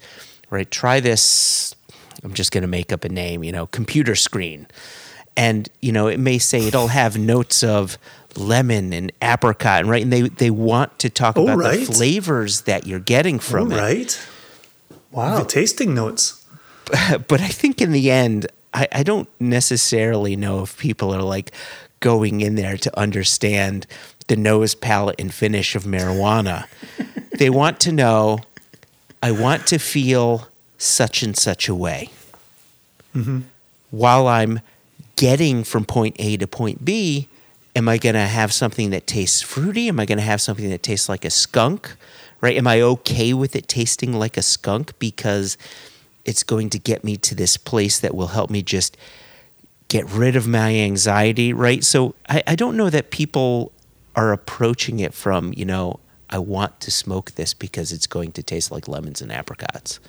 right, 0.51 0.69
try 0.69 0.99
this 0.99 1.75
I'm 2.23 2.33
just 2.33 2.51
going 2.51 2.61
to 2.61 2.67
make 2.67 2.91
up 2.91 3.03
a 3.03 3.09
name, 3.09 3.43
you 3.43 3.51
know, 3.51 3.67
computer 3.67 4.15
screen. 4.15 4.67
And, 5.37 5.69
you 5.81 5.91
know, 5.91 6.07
it 6.07 6.19
may 6.19 6.37
say 6.37 6.67
it'll 6.67 6.87
have 6.87 7.17
notes 7.17 7.63
of 7.63 7.97
lemon 8.37 8.93
and 8.93 9.11
apricot, 9.21 9.81
and 9.81 9.89
right? 9.89 10.03
And 10.03 10.11
they, 10.13 10.21
they 10.23 10.49
want 10.49 10.97
to 10.99 11.09
talk 11.09 11.37
Oh, 11.37 11.43
about 11.43 11.57
right. 11.57 11.79
the 11.79 11.85
flavors 11.93 12.61
that 12.61 12.87
you're 12.87 12.99
getting 12.99 13.35
All 13.35 13.41
from 13.41 13.71
it. 13.71 13.77
right. 13.77 14.27
Wow, 15.11 15.43
tasting 15.43 15.93
notes. 15.93 16.37
But 17.27 17.39
I 17.41 17.47
think 17.47 17.79
in 17.81 17.91
the 17.93 18.11
end, 18.11 18.47
I, 18.73 18.87
I 18.91 19.03
don't 19.03 19.29
necessarily 19.39 20.35
know 20.35 20.61
if 20.63 20.77
people 20.77 21.13
are 21.13 21.21
like 21.21 21.51
going 22.01 22.41
in 22.41 22.55
there 22.55 22.75
to 22.77 22.99
understand 22.99 23.85
the 24.27 24.35
nose, 24.35 24.75
palate, 24.75 25.15
and 25.19 25.33
finish 25.33 25.75
of 25.75 25.83
marijuana. 25.83 26.65
they 27.37 27.49
want 27.49 27.79
to 27.81 27.91
know, 27.91 28.39
I 29.23 29.31
want 29.31 29.67
to 29.67 29.77
feel 29.77 30.47
such 30.77 31.23
and 31.23 31.37
such 31.37 31.69
a 31.69 31.75
way. 31.75 32.09
Mm-hmm. 33.15 33.41
While 33.91 34.27
I'm 34.27 34.59
getting 35.15 35.63
from 35.63 35.85
point 35.85 36.15
A 36.19 36.37
to 36.37 36.47
point 36.47 36.83
B, 36.83 37.27
am 37.75 37.87
I 37.89 37.97
going 37.97 38.15
to 38.15 38.21
have 38.21 38.53
something 38.53 38.89
that 38.91 39.07
tastes 39.07 39.41
fruity? 39.41 39.87
Am 39.87 39.99
I 39.99 40.05
going 40.05 40.17
to 40.17 40.23
have 40.23 40.41
something 40.41 40.69
that 40.69 40.83
tastes 40.83 41.09
like 41.09 41.25
a 41.25 41.29
skunk? 41.29 41.95
Right? 42.41 42.57
Am 42.57 42.67
I 42.67 42.81
okay 42.81 43.33
with 43.33 43.55
it 43.55 43.67
tasting 43.67 44.13
like 44.13 44.35
a 44.35 44.41
skunk 44.41 44.97
because 44.99 45.57
it's 46.25 46.43
going 46.43 46.69
to 46.71 46.79
get 46.79 47.03
me 47.03 47.17
to 47.17 47.35
this 47.35 47.57
place 47.57 47.99
that 47.99 48.15
will 48.15 48.27
help 48.27 48.49
me 48.49 48.61
just 48.61 48.97
get 49.87 50.09
rid 50.09 50.35
of 50.35 50.47
my 50.47 50.73
anxiety, 50.75 51.51
right? 51.51 51.83
So 51.83 52.15
I, 52.29 52.43
I 52.47 52.55
don't 52.55 52.77
know 52.77 52.89
that 52.89 53.11
people 53.11 53.71
are 54.15 54.31
approaching 54.31 54.99
it 54.99 55.13
from, 55.13 55.53
you 55.55 55.65
know, 55.65 55.99
I 56.29 56.39
want 56.39 56.79
to 56.81 56.91
smoke 56.91 57.31
this 57.31 57.53
because 57.53 57.91
it's 57.91 58.07
going 58.07 58.31
to 58.33 58.43
taste 58.43 58.71
like 58.71 58.87
lemons 58.87 59.21
and 59.21 59.31
apricots, 59.31 59.99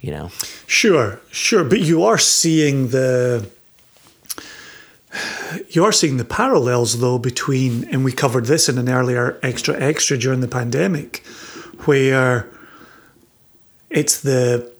you 0.00 0.10
know? 0.12 0.28
Sure, 0.66 1.20
sure, 1.30 1.64
but 1.64 1.80
you 1.80 2.04
are 2.04 2.18
seeing 2.18 2.88
the 2.88 3.50
you 5.70 5.84
are 5.84 5.92
seeing 5.92 6.16
the 6.16 6.24
parallels 6.24 7.00
though 7.00 7.18
between 7.18 7.84
and 7.84 8.04
we 8.04 8.12
covered 8.12 8.46
this 8.46 8.68
in 8.68 8.78
an 8.78 8.88
earlier 8.88 9.38
extra 9.42 9.78
extra 9.80 10.16
during 10.18 10.40
the 10.40 10.48
pandemic 10.48 11.18
where 11.84 12.48
it's 13.90 14.20
the 14.20 14.70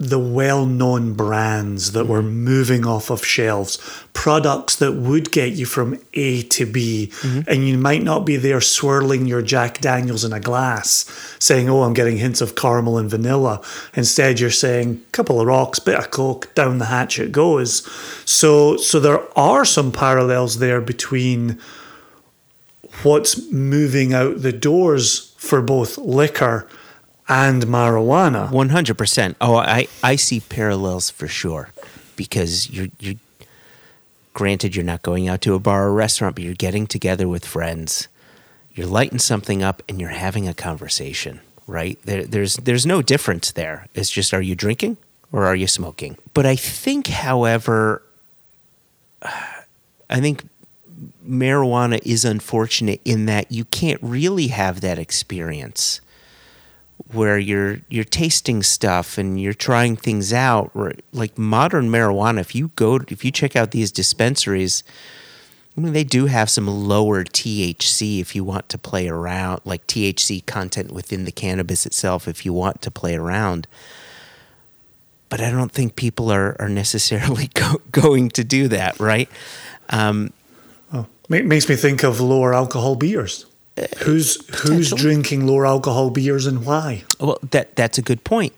the 0.00 0.18
well-known 0.18 1.12
brands 1.12 1.92
that 1.92 2.06
were 2.06 2.22
mm-hmm. 2.22 2.44
moving 2.44 2.86
off 2.86 3.10
of 3.10 3.22
shelves 3.22 3.76
products 4.14 4.76
that 4.76 4.92
would 4.92 5.30
get 5.30 5.52
you 5.52 5.66
from 5.66 6.00
A 6.14 6.40
to 6.44 6.64
B. 6.64 7.10
Mm-hmm. 7.12 7.40
And 7.46 7.68
you 7.68 7.76
might 7.76 8.02
not 8.02 8.24
be 8.24 8.36
there 8.36 8.62
swirling 8.62 9.26
your 9.26 9.42
Jack 9.42 9.78
Daniels 9.82 10.24
in 10.24 10.32
a 10.32 10.40
glass 10.40 11.04
saying 11.38 11.68
oh 11.68 11.82
I'm 11.82 11.92
getting 11.92 12.16
hints 12.16 12.40
of 12.40 12.54
caramel 12.54 12.96
and 12.96 13.10
vanilla. 13.10 13.60
Instead 13.92 14.40
you're 14.40 14.50
saying 14.50 15.02
couple 15.12 15.38
of 15.38 15.46
rocks 15.46 15.78
bit 15.78 15.98
of 15.98 16.10
coke 16.10 16.54
down 16.54 16.78
the 16.78 16.86
hatch 16.86 17.18
it 17.18 17.30
goes. 17.30 17.86
So 18.24 18.78
so 18.78 19.00
there 19.00 19.20
are 19.38 19.66
some 19.66 19.92
parallels 19.92 20.60
there 20.60 20.80
between 20.80 21.58
what's 23.02 23.50
moving 23.52 24.14
out 24.14 24.40
the 24.40 24.52
doors 24.52 25.34
for 25.36 25.60
both 25.60 25.98
liquor 25.98 26.66
and 27.30 27.62
marijuana 27.62 28.50
100%. 28.50 29.36
Oh, 29.40 29.54
I, 29.54 29.86
I 30.02 30.16
see 30.16 30.40
parallels 30.40 31.10
for 31.10 31.28
sure 31.28 31.70
because 32.16 32.68
you're, 32.68 32.88
you're, 32.98 33.14
granted, 34.34 34.74
you're 34.74 34.84
not 34.84 35.02
going 35.02 35.28
out 35.28 35.40
to 35.42 35.54
a 35.54 35.60
bar 35.60 35.86
or 35.86 35.92
restaurant, 35.92 36.34
but 36.34 36.42
you're 36.42 36.54
getting 36.54 36.86
together 36.88 37.28
with 37.28 37.46
friends. 37.46 38.08
You're 38.74 38.88
lighting 38.88 39.20
something 39.20 39.62
up 39.62 39.80
and 39.88 40.00
you're 40.00 40.10
having 40.10 40.48
a 40.48 40.54
conversation, 40.54 41.40
right? 41.68 41.98
There, 42.04 42.24
there's, 42.24 42.56
there's 42.56 42.84
no 42.84 43.00
difference 43.00 43.52
there. 43.52 43.86
It's 43.94 44.10
just, 44.10 44.34
are 44.34 44.42
you 44.42 44.56
drinking 44.56 44.96
or 45.30 45.46
are 45.46 45.56
you 45.56 45.68
smoking? 45.68 46.18
But 46.34 46.46
I 46.46 46.56
think, 46.56 47.06
however, 47.06 48.02
I 49.22 50.20
think 50.20 50.48
marijuana 51.28 52.00
is 52.04 52.24
unfortunate 52.24 53.00
in 53.04 53.26
that 53.26 53.52
you 53.52 53.64
can't 53.66 54.00
really 54.02 54.48
have 54.48 54.80
that 54.80 54.98
experience 54.98 56.00
where 57.12 57.38
you're 57.38 57.78
you're 57.88 58.04
tasting 58.04 58.62
stuff 58.62 59.18
and 59.18 59.40
you're 59.40 59.52
trying 59.52 59.96
things 59.96 60.32
out 60.32 60.70
like 61.12 61.36
modern 61.38 61.90
marijuana 61.90 62.40
if 62.40 62.54
you 62.54 62.70
go 62.76 63.00
if 63.08 63.24
you 63.24 63.30
check 63.30 63.56
out 63.56 63.70
these 63.70 63.90
dispensaries 63.90 64.84
I 65.76 65.80
mean, 65.80 65.92
they 65.92 66.04
do 66.04 66.26
have 66.26 66.50
some 66.50 66.66
lower 66.66 67.24
THC 67.24 68.20
if 68.20 68.34
you 68.34 68.42
want 68.42 68.68
to 68.70 68.76
play 68.76 69.08
around, 69.08 69.60
like 69.64 69.86
THC 69.86 70.44
content 70.44 70.90
within 70.92 71.24
the 71.24 71.32
cannabis 71.32 71.86
itself 71.86 72.26
if 72.26 72.44
you 72.44 72.52
want 72.52 72.82
to 72.82 72.90
play 72.90 73.14
around. 73.14 73.68
But 75.28 75.40
I 75.40 75.50
don't 75.50 75.70
think 75.70 75.94
people 75.94 76.30
are, 76.30 76.56
are 76.58 76.68
necessarily 76.68 77.46
go, 77.54 77.80
going 77.92 78.30
to 78.30 78.42
do 78.42 78.66
that, 78.68 78.98
right? 78.98 79.28
Um, 79.88 80.32
Oh, 80.92 81.06
makes 81.28 81.68
me 81.68 81.76
think 81.76 82.02
of 82.02 82.20
lower 82.20 82.52
alcohol 82.52 82.96
beers. 82.96 83.46
Who's 83.98 84.36
who's 84.62 84.92
drinking 84.92 85.46
lower 85.46 85.66
alcohol 85.66 86.10
beers 86.10 86.46
and 86.46 86.66
why? 86.66 87.04
Well, 87.18 87.38
that 87.50 87.76
that's 87.76 87.98
a 87.98 88.02
good 88.02 88.24
point. 88.24 88.52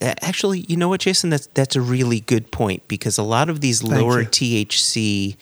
Uh, 0.00 0.14
Actually, 0.20 0.60
you 0.68 0.76
know 0.76 0.88
what, 0.88 1.00
Jason? 1.00 1.30
That's 1.30 1.46
that's 1.48 1.76
a 1.76 1.80
really 1.80 2.20
good 2.20 2.50
point 2.50 2.86
because 2.88 3.18
a 3.18 3.22
lot 3.22 3.48
of 3.48 3.60
these 3.60 3.82
lower 3.82 4.22
you. 4.22 4.26
THC 4.26 5.36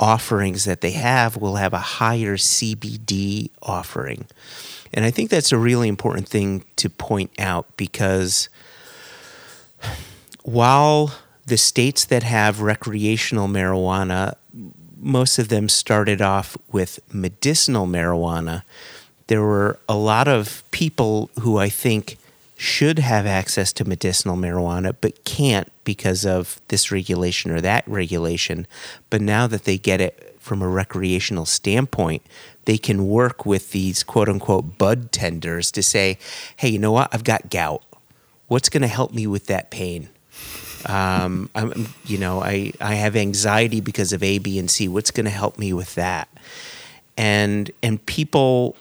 offerings 0.00 0.64
that 0.64 0.80
they 0.80 0.90
have 0.92 1.36
will 1.36 1.56
have 1.56 1.72
a 1.72 1.78
higher 1.78 2.36
CBD 2.36 3.50
offering, 3.62 4.26
and 4.92 5.04
I 5.04 5.10
think 5.10 5.30
that's 5.30 5.52
a 5.52 5.58
really 5.58 5.88
important 5.88 6.28
thing 6.28 6.64
to 6.76 6.90
point 6.90 7.30
out 7.38 7.76
because 7.76 8.48
while 10.42 11.12
the 11.46 11.56
states 11.56 12.04
that 12.06 12.24
have 12.24 12.60
recreational 12.60 13.46
marijuana 13.48 14.34
most 15.00 15.38
of 15.38 15.48
them 15.48 15.68
started 15.68 16.22
off 16.22 16.56
with 16.70 17.00
medicinal 17.12 17.86
marijuana. 17.86 18.62
There 19.26 19.42
were 19.42 19.78
a 19.88 19.96
lot 19.96 20.28
of 20.28 20.62
people 20.70 21.30
who 21.40 21.58
I 21.58 21.68
think 21.68 22.16
should 22.56 22.98
have 22.98 23.26
access 23.26 23.72
to 23.74 23.84
medicinal 23.84 24.36
marijuana 24.36 24.94
but 25.00 25.24
can't 25.24 25.70
because 25.84 26.24
of 26.24 26.60
this 26.68 26.90
regulation 26.90 27.50
or 27.50 27.60
that 27.60 27.86
regulation. 27.86 28.66
But 29.10 29.20
now 29.20 29.46
that 29.46 29.64
they 29.64 29.76
get 29.76 30.00
it 30.00 30.36
from 30.40 30.62
a 30.62 30.68
recreational 30.68 31.44
standpoint, 31.44 32.22
they 32.64 32.78
can 32.78 33.08
work 33.08 33.44
with 33.44 33.72
these 33.72 34.02
quote 34.02 34.28
unquote 34.28 34.78
bud 34.78 35.12
tenders 35.12 35.70
to 35.72 35.82
say, 35.82 36.18
hey, 36.56 36.68
you 36.68 36.78
know 36.78 36.92
what? 36.92 37.12
I've 37.12 37.24
got 37.24 37.50
gout 37.50 37.82
what's 38.48 38.68
going 38.68 38.82
to 38.82 38.88
help 38.88 39.12
me 39.12 39.26
with 39.26 39.46
that 39.46 39.70
pain? 39.70 40.08
Um, 40.86 41.50
I'm, 41.54 41.88
you 42.04 42.18
know, 42.18 42.40
I, 42.42 42.72
I 42.80 42.94
have 42.94 43.16
anxiety 43.16 43.80
because 43.80 44.12
of 44.12 44.22
A, 44.22 44.38
B, 44.38 44.58
and 44.58 44.70
C. 44.70 44.88
What's 44.88 45.10
going 45.10 45.24
to 45.24 45.30
help 45.30 45.58
me 45.58 45.72
with 45.72 45.94
that? 45.96 46.28
And 47.16 47.70
and 47.82 48.04
people, 48.06 48.76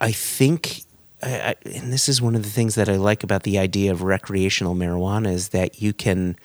I 0.00 0.10
think, 0.10 0.82
I, 1.22 1.54
and 1.64 1.92
this 1.92 2.08
is 2.08 2.20
one 2.20 2.34
of 2.34 2.42
the 2.42 2.50
things 2.50 2.74
that 2.74 2.88
I 2.88 2.96
like 2.96 3.22
about 3.22 3.44
the 3.44 3.58
idea 3.58 3.92
of 3.92 4.02
recreational 4.02 4.74
marijuana 4.74 5.32
is 5.32 5.50
that 5.50 5.80
you 5.80 5.92
can 5.92 6.36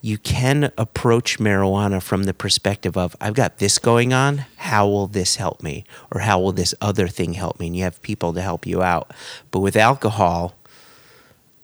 you 0.00 0.16
can 0.16 0.72
approach 0.78 1.38
marijuana 1.38 2.00
from 2.00 2.24
the 2.24 2.34
perspective 2.34 2.96
of 2.96 3.16
I've 3.20 3.34
got 3.34 3.58
this 3.58 3.78
going 3.78 4.12
on, 4.12 4.44
how 4.56 4.86
will 4.86 5.08
this 5.08 5.36
help 5.36 5.62
me 5.62 5.84
or 6.12 6.20
how 6.20 6.38
will 6.38 6.52
this 6.52 6.74
other 6.80 7.08
thing 7.08 7.34
help 7.34 7.58
me 7.58 7.66
and 7.66 7.76
you 7.76 7.82
have 7.82 8.00
people 8.02 8.32
to 8.34 8.40
help 8.40 8.64
you 8.66 8.82
out. 8.82 9.12
But 9.50 9.60
with 9.60 9.76
alcohol 9.76 10.54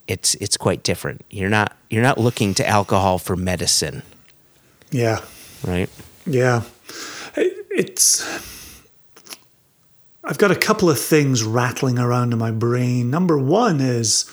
it's 0.06 0.34
it's 0.36 0.56
quite 0.56 0.82
different. 0.82 1.24
You're 1.30 1.50
not 1.50 1.76
you're 1.90 2.02
not 2.02 2.18
looking 2.18 2.54
to 2.54 2.66
alcohol 2.66 3.18
for 3.18 3.36
medicine. 3.36 4.02
Yeah. 4.90 5.20
Right? 5.66 5.90
Yeah. 6.26 6.62
It's 7.36 8.22
I've 10.22 10.38
got 10.38 10.50
a 10.50 10.56
couple 10.56 10.88
of 10.88 10.98
things 10.98 11.42
rattling 11.42 11.98
around 11.98 12.32
in 12.32 12.38
my 12.38 12.50
brain. 12.50 13.10
Number 13.10 13.36
1 13.36 13.80
is 13.80 14.30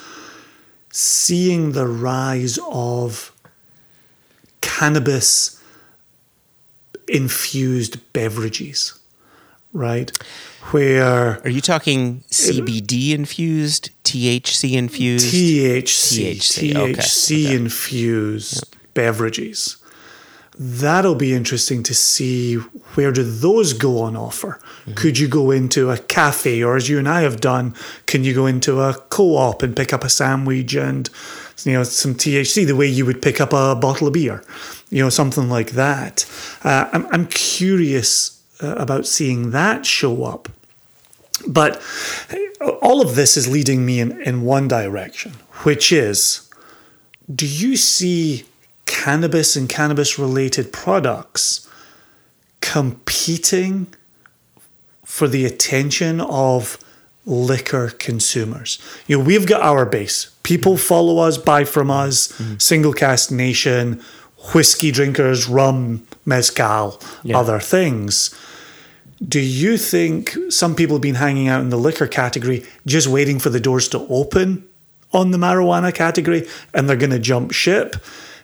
seeing 0.89 1.73
the 1.73 1.87
rise 1.87 2.57
of 2.71 3.31
cannabis 4.61 5.61
infused 7.09 8.13
beverages, 8.13 8.97
right? 9.73 10.11
Where 10.71 11.41
are 11.43 11.49
you 11.49 11.61
talking 11.61 12.23
CBD 12.29 13.11
infused, 13.11 13.89
THC 14.03 14.73
infused, 14.73 15.33
THC, 15.33 16.35
THC, 16.35 16.73
THC 16.73 17.45
okay. 17.45 17.55
infused 17.55 18.75
beverages? 18.93 19.77
That'll 20.57 21.15
be 21.15 21.33
interesting 21.33 21.81
to 21.83 21.95
see 21.95 22.55
where 22.95 23.11
do 23.11 23.23
those 23.23 23.73
go 23.73 24.01
on 24.01 24.15
offer. 24.15 24.59
Mm-hmm. 24.81 24.93
Could 24.93 25.17
you 25.17 25.27
go 25.27 25.49
into 25.49 25.89
a 25.89 25.97
cafe, 25.97 26.61
or 26.61 26.75
as 26.75 26.87
you 26.87 26.99
and 26.99 27.09
I 27.09 27.21
have 27.21 27.41
done, 27.41 27.73
can 28.05 28.23
you 28.23 28.33
go 28.33 28.45
into 28.45 28.81
a 28.81 28.93
co-op 29.09 29.63
and 29.63 29.75
pick 29.75 29.93
up 29.93 30.03
a 30.03 30.09
sandwich 30.09 30.75
and 30.75 31.09
you 31.63 31.73
know 31.73 31.83
some 31.83 32.13
THC 32.13 32.67
the 32.67 32.75
way 32.75 32.85
you 32.85 33.05
would 33.05 33.21
pick 33.21 33.41
up 33.41 33.53
a 33.53 33.75
bottle 33.75 34.07
of 34.07 34.13
beer? 34.13 34.43
you 34.91 35.01
know, 35.01 35.09
something 35.09 35.49
like 35.49 35.71
that. 35.71 36.25
Uh, 36.63 36.87
I'm, 36.93 37.07
I'm 37.11 37.25
curious 37.27 38.40
uh, 38.61 38.75
about 38.75 39.05
seeing 39.05 39.51
that 39.51 39.85
show 39.85 40.23
up. 40.23 40.49
But 41.47 41.81
all 42.81 43.01
of 43.01 43.15
this 43.15 43.35
is 43.35 43.47
leading 43.47 43.85
me 43.85 43.99
in, 43.99 44.21
in 44.21 44.43
one 44.43 44.67
direction, 44.67 45.33
which 45.63 45.91
is 45.91 46.47
do 47.33 47.47
you 47.47 47.75
see 47.75 48.45
cannabis 48.85 49.55
and 49.55 49.69
cannabis 49.69 50.19
related 50.19 50.73
products 50.73 51.67
competing 52.59 53.87
for 55.05 55.27
the 55.27 55.45
attention 55.45 56.21
of 56.21 56.77
liquor 57.25 57.89
consumers? 57.89 58.79
You 59.07 59.17
know, 59.17 59.23
we've 59.23 59.47
got 59.47 59.61
our 59.61 59.85
base. 59.85 60.35
People 60.43 60.77
follow 60.77 61.19
us, 61.19 61.37
buy 61.37 61.63
from 61.63 61.89
us, 61.89 62.27
mm-hmm. 62.33 62.57
single 62.57 62.93
cask 62.93 63.31
nation 63.31 64.01
whiskey 64.53 64.91
drinkers, 64.91 65.47
rum, 65.47 66.05
mezcal, 66.25 66.99
yeah. 67.23 67.37
other 67.37 67.59
things. 67.59 68.33
Do 69.25 69.39
you 69.39 69.77
think 69.77 70.35
some 70.49 70.75
people 70.75 70.95
have 70.95 71.01
been 71.01 71.15
hanging 71.15 71.47
out 71.47 71.61
in 71.61 71.69
the 71.69 71.77
liquor 71.77 72.07
category 72.07 72.65
just 72.85 73.07
waiting 73.07 73.39
for 73.39 73.49
the 73.49 73.59
doors 73.59 73.87
to 73.89 73.99
open 74.07 74.67
on 75.13 75.31
the 75.31 75.37
marijuana 75.37 75.93
category 75.93 76.47
and 76.73 76.89
they're 76.89 76.97
going 76.97 77.11
to 77.11 77.19
jump 77.19 77.51
ship? 77.51 77.95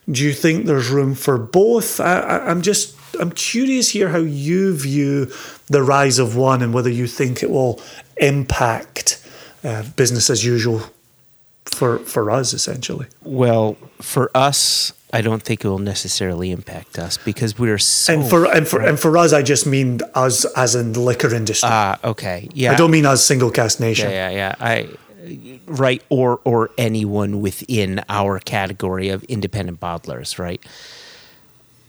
Do 0.10 0.24
you 0.24 0.34
think 0.34 0.66
there's 0.66 0.90
room 0.90 1.16
for 1.16 1.38
both? 1.38 2.00
I, 2.00 2.50
am 2.50 2.62
just 2.62 2.96
I'm 3.20 3.32
curious 3.32 3.90
here 3.90 4.10
how 4.10 4.20
you 4.20 4.76
view 4.76 5.32
the 5.68 5.82
rise 5.82 6.20
of 6.20 6.36
one 6.36 6.62
and 6.62 6.74
whether 6.74 6.90
you 6.90 7.08
think 7.08 7.44
it 7.44 7.50
will 7.50 7.82
impact 8.18 9.26
uh, 9.64 9.84
business 9.96 10.30
as 10.30 10.46
usual 10.46 10.82
for 11.66 12.00
for 12.00 12.32
us 12.32 12.54
essentially. 12.54 13.08
Well, 13.24 13.76
for 14.02 14.32
us, 14.36 14.94
I 15.18 15.22
don't 15.22 15.42
think 15.42 15.66
it 15.66 15.68
will 15.68 15.80
necessarily 15.80 16.52
impact 16.52 17.00
us 17.00 17.18
because 17.18 17.58
we're 17.58 17.80
so. 17.80 18.14
And 18.14 18.30
for 18.30 18.46
and 18.46 18.68
for 18.68 18.82
and 18.84 19.00
for 19.00 19.18
us, 19.18 19.34
I 19.34 19.42
just 19.42 19.66
mean 19.66 20.00
us 20.14 20.46
as 20.56 20.76
in 20.76 20.94
the 20.94 21.00
liquor 21.00 21.34
industry. 21.34 21.68
Ah, 21.72 21.98
okay, 22.04 22.48
yeah. 22.54 22.74
I 22.74 22.76
don't 22.76 22.92
mean 22.92 23.08
us 23.08 23.26
single 23.26 23.50
cask 23.50 23.80
nation. 23.80 24.12
Yeah, 24.12 24.30
yeah, 24.30 24.54
yeah. 24.54 24.56
I 24.60 24.90
right 25.66 26.04
or 26.10 26.40
or 26.44 26.70
anyone 26.78 27.42
within 27.42 28.04
our 28.10 28.38
category 28.38 29.10
of 29.10 29.24
independent 29.24 29.80
bottlers, 29.80 30.38
right? 30.38 30.64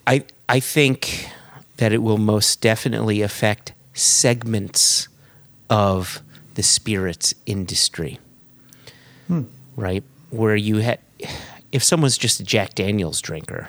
I 0.06 0.24
I 0.48 0.58
think 0.58 1.28
that 1.76 1.92
it 1.92 1.98
will 1.98 2.16
most 2.16 2.62
definitely 2.62 3.20
affect 3.20 3.74
segments 3.92 5.06
of 5.68 6.22
the 6.54 6.62
spirits 6.62 7.34
industry, 7.44 8.20
hmm. 9.26 9.42
right? 9.76 10.02
Where 10.30 10.56
you 10.56 10.78
had 10.78 11.00
if 11.72 11.82
someone's 11.82 12.18
just 12.18 12.40
a 12.40 12.44
Jack 12.44 12.74
Daniels 12.74 13.20
drinker, 13.20 13.68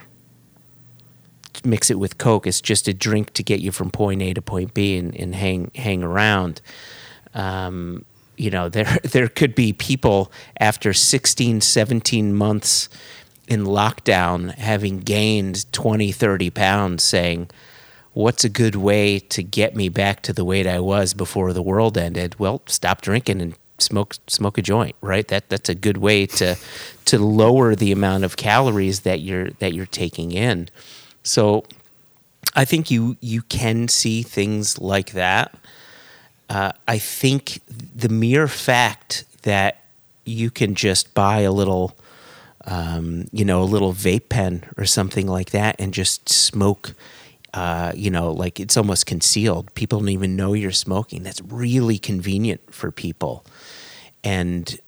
mix 1.64 1.90
it 1.90 2.00
with 2.00 2.18
Coke. 2.18 2.48
It's 2.48 2.62
just 2.62 2.88
a 2.88 2.94
drink 2.94 3.34
to 3.34 3.44
get 3.44 3.60
you 3.60 3.72
from 3.72 3.92
point 3.92 4.22
A 4.22 4.34
to 4.34 4.42
point 4.42 4.74
B 4.74 4.98
and, 4.98 5.16
and 5.16 5.36
hang 5.36 5.72
hang 5.76 6.04
around. 6.04 6.62
Um, 7.34 8.06
you 8.38 8.50
know, 8.50 8.70
there 8.70 8.98
there 9.04 9.28
could 9.28 9.56
be 9.56 9.74
people 9.74 10.32
after 10.60 10.94
16, 10.94 11.62
17 11.62 12.34
months 12.34 12.90
in 13.48 13.66
lockdown 13.66 14.54
having 14.56 15.00
gained 15.00 15.72
20, 15.74 16.12
30 16.12 16.50
pounds 16.52 17.04
saying, 17.04 17.50
what's 18.14 18.44
a 18.44 18.50
good 18.50 18.76
way 18.76 19.18
to 19.18 19.42
get 19.42 19.76
me 19.76 19.90
back 19.90 20.22
to 20.22 20.34
the 20.34 20.46
weight 20.46 20.68
I 20.68 20.80
was 20.80 21.14
before 21.14 21.52
the 21.52 21.62
world 21.62 21.98
ended? 21.98 22.40
Well, 22.40 22.62
stop 22.68 23.02
drinking 23.02 23.42
and 23.42 23.56
smoke 23.82 24.16
smoke 24.28 24.58
a 24.58 24.62
joint, 24.62 24.96
right? 25.02 25.28
That 25.28 25.50
that's 25.50 25.70
a 25.70 25.76
good 25.76 25.98
way 25.98 26.26
to 26.26 26.56
to 27.06 27.20
lower 27.20 27.76
the 27.76 27.92
amount 27.92 28.24
of 28.24 28.38
calories 28.38 29.02
that 29.02 29.20
you're 29.20 29.52
that 29.60 29.74
you're 29.74 29.86
taking 29.86 30.32
in. 30.32 30.70
So 31.24 31.66
I 32.56 32.66
think 32.66 32.92
you 32.92 33.18
you 33.22 33.42
can 33.44 33.88
see 33.88 34.24
things 34.24 34.80
like 34.80 35.12
that. 35.12 35.56
Uh, 36.50 36.72
I 36.88 36.98
think 36.98 37.62
the 37.68 38.10
mere 38.10 38.48
fact 38.48 39.26
that 39.44 39.84
you 40.26 40.50
can 40.50 40.74
just 40.74 41.14
buy 41.14 41.40
a 41.40 41.52
little, 41.52 41.96
um, 42.66 43.28
you 43.32 43.46
know, 43.46 43.62
a 43.62 43.66
little 43.66 43.94
vape 43.94 44.30
pen 44.30 44.64
or 44.78 44.86
something 44.86 45.28
like 45.28 45.52
that 45.52 45.76
and 45.80 45.94
just 45.94 46.28
smoke 46.28 46.96
uh, 47.54 47.92
you 47.96 48.12
know, 48.12 48.32
like 48.32 48.60
it's 48.60 48.78
almost 48.78 49.06
concealed. 49.06 49.74
People 49.74 50.00
don't 50.00 50.10
even 50.10 50.36
know 50.36 50.54
you're 50.54 50.72
smoking. 50.72 51.24
That's 51.24 51.42
really 51.42 51.98
convenient 51.98 52.74
for 52.74 52.92
people. 52.92 53.44
And 54.24 54.80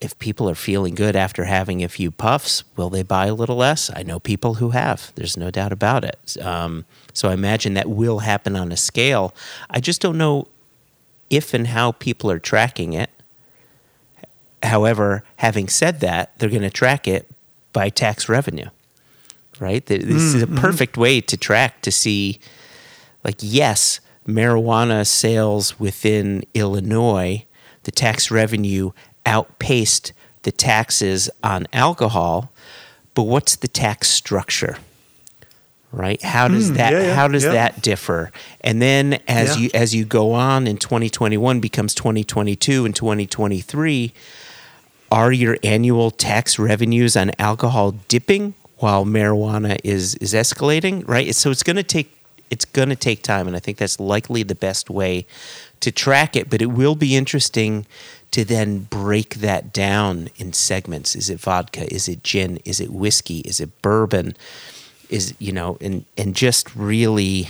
if 0.00 0.18
people 0.18 0.48
are 0.48 0.54
feeling 0.54 0.94
good 0.94 1.16
after 1.16 1.44
having 1.44 1.84
a 1.84 1.88
few 1.88 2.10
puffs, 2.10 2.64
will 2.76 2.90
they 2.90 3.02
buy 3.02 3.26
a 3.26 3.34
little 3.34 3.56
less? 3.56 3.90
I 3.94 4.02
know 4.02 4.18
people 4.18 4.54
who 4.54 4.70
have. 4.70 5.12
There's 5.14 5.36
no 5.36 5.50
doubt 5.50 5.72
about 5.72 6.04
it. 6.04 6.36
Um, 6.40 6.84
so 7.12 7.28
I 7.28 7.34
imagine 7.34 7.74
that 7.74 7.88
will 7.88 8.20
happen 8.20 8.56
on 8.56 8.72
a 8.72 8.76
scale. 8.76 9.34
I 9.68 9.80
just 9.80 10.00
don't 10.00 10.16
know 10.16 10.48
if 11.28 11.52
and 11.52 11.68
how 11.68 11.92
people 11.92 12.30
are 12.30 12.38
tracking 12.38 12.92
it. 12.92 13.10
However, 14.62 15.24
having 15.36 15.68
said 15.68 16.00
that, 16.00 16.38
they're 16.38 16.50
going 16.50 16.62
to 16.62 16.70
track 16.70 17.06
it 17.08 17.28
by 17.72 17.88
tax 17.88 18.28
revenue 18.28 18.68
right? 19.60 19.84
This 19.86 20.02
mm, 20.02 20.10
is 20.10 20.42
a 20.42 20.46
mm-hmm. 20.46 20.56
perfect 20.56 20.96
way 20.96 21.20
to 21.20 21.36
track 21.36 21.82
to 21.82 21.92
see, 21.92 22.40
like, 23.22 23.36
yes, 23.38 24.00
marijuana 24.26 25.06
sales 25.06 25.78
within 25.78 26.42
Illinois, 26.54 27.44
the 27.84 27.90
tax 27.90 28.30
revenue 28.30 28.92
outpaced 29.26 30.12
the 30.42 30.52
taxes 30.52 31.30
on 31.42 31.66
alcohol, 31.72 32.52
but 33.14 33.24
what's 33.24 33.56
the 33.56 33.68
tax 33.68 34.08
structure? 34.08 34.78
Right? 35.92 36.22
How 36.22 36.46
does 36.46 36.70
mm, 36.70 36.74
that 36.76 36.92
yeah, 36.92 37.02
yeah, 37.02 37.14
how 37.14 37.26
does 37.26 37.44
yeah. 37.44 37.52
that 37.52 37.82
differ? 37.82 38.30
And 38.60 38.80
then 38.80 39.20
as 39.26 39.58
you 39.58 39.70
as 39.74 39.92
you 39.92 40.04
go 40.04 40.32
on 40.32 40.68
in 40.68 40.76
2021 40.76 41.58
becomes 41.58 41.94
2022 41.96 42.84
and 42.84 42.94
2023, 42.94 44.12
are 45.10 45.32
your 45.32 45.58
annual 45.64 46.12
tax 46.12 46.60
revenues 46.60 47.16
on 47.16 47.32
alcohol 47.40 47.92
dipping 48.06 48.54
while 48.76 49.04
marijuana 49.04 49.80
is 49.82 50.14
is 50.16 50.32
escalating, 50.32 51.06
right? 51.08 51.34
So 51.34 51.50
it's 51.50 51.64
going 51.64 51.76
to 51.76 51.82
take 51.82 52.16
it's 52.50 52.64
going 52.64 52.88
to 52.88 52.96
take 52.96 53.22
time, 53.22 53.46
and 53.46 53.56
I 53.56 53.60
think 53.60 53.78
that's 53.78 54.00
likely 54.00 54.42
the 54.42 54.54
best 54.54 54.90
way 54.90 55.26
to 55.80 55.90
track 55.90 56.36
it. 56.36 56.50
But 56.50 56.62
it 56.62 56.66
will 56.66 56.94
be 56.94 57.16
interesting 57.16 57.86
to 58.30 58.44
then 58.44 58.80
break 58.84 59.36
that 59.36 59.72
down 59.72 60.28
in 60.36 60.52
segments. 60.52 61.16
Is 61.16 61.28
it 61.28 61.40
vodka? 61.40 61.92
Is 61.92 62.08
it 62.08 62.22
gin? 62.22 62.58
Is 62.64 62.80
it 62.80 62.90
whiskey? 62.90 63.38
Is 63.40 63.60
it 63.60 63.82
bourbon? 63.82 64.36
Is 65.08 65.34
you 65.38 65.52
know, 65.52 65.76
and 65.80 66.04
and 66.16 66.34
just 66.34 66.74
really 66.76 67.48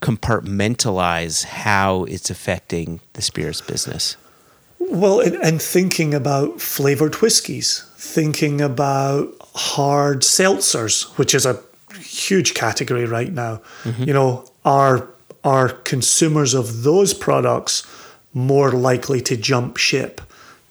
compartmentalize 0.00 1.44
how 1.44 2.04
it's 2.04 2.30
affecting 2.30 3.00
the 3.14 3.22
spirits 3.22 3.60
business. 3.60 4.16
Well, 4.78 5.20
and, 5.20 5.34
and 5.36 5.60
thinking 5.60 6.14
about 6.14 6.60
flavored 6.60 7.16
whiskies, 7.16 7.84
thinking 7.96 8.60
about 8.60 9.34
hard 9.54 10.22
seltzers, 10.22 11.16
which 11.18 11.34
is 11.34 11.44
a 11.44 11.60
huge 12.00 12.54
category 12.54 13.04
right 13.04 13.32
now. 13.32 13.60
Mm-hmm. 13.82 14.04
You 14.04 14.12
know, 14.12 14.48
are 14.64 15.08
are 15.44 15.68
consumers 15.68 16.54
of 16.54 16.82
those 16.82 17.14
products 17.14 17.86
more 18.34 18.70
likely 18.70 19.20
to 19.22 19.36
jump 19.36 19.76
ship 19.76 20.20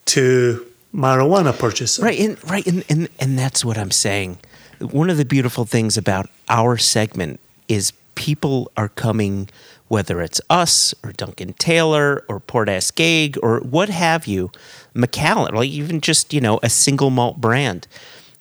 to 0.06 0.66
marijuana 0.94 1.58
purchasing? 1.58 2.04
Right, 2.04 2.20
and 2.20 2.50
right, 2.50 2.66
and, 2.66 2.84
and 2.90 3.10
and 3.20 3.38
that's 3.38 3.64
what 3.64 3.78
I'm 3.78 3.92
saying. 3.92 4.38
One 4.80 5.10
of 5.10 5.18
the 5.18 5.26
beautiful 5.26 5.66
things 5.66 5.98
about 5.98 6.30
our 6.50 6.78
segment 6.78 7.40
is 7.68 7.94
people 8.16 8.72
are 8.78 8.90
coming, 8.90 9.50
whether 9.88 10.22
it's 10.22 10.42
us 10.50 10.94
or 11.04 11.12
Duncan 11.12 11.54
Taylor 11.54 12.24
or 12.28 12.40
Port 12.40 12.68
Askaig 12.70 13.38
or 13.42 13.60
what 13.62 13.90
have 13.90 14.28
you, 14.28 14.52
Macallan, 14.94 15.56
like 15.56 15.70
even 15.70 16.02
just 16.02 16.34
you 16.34 16.42
know 16.42 16.60
a 16.64 16.70
single 16.70 17.10
malt 17.10 17.38
brand, 17.38 17.88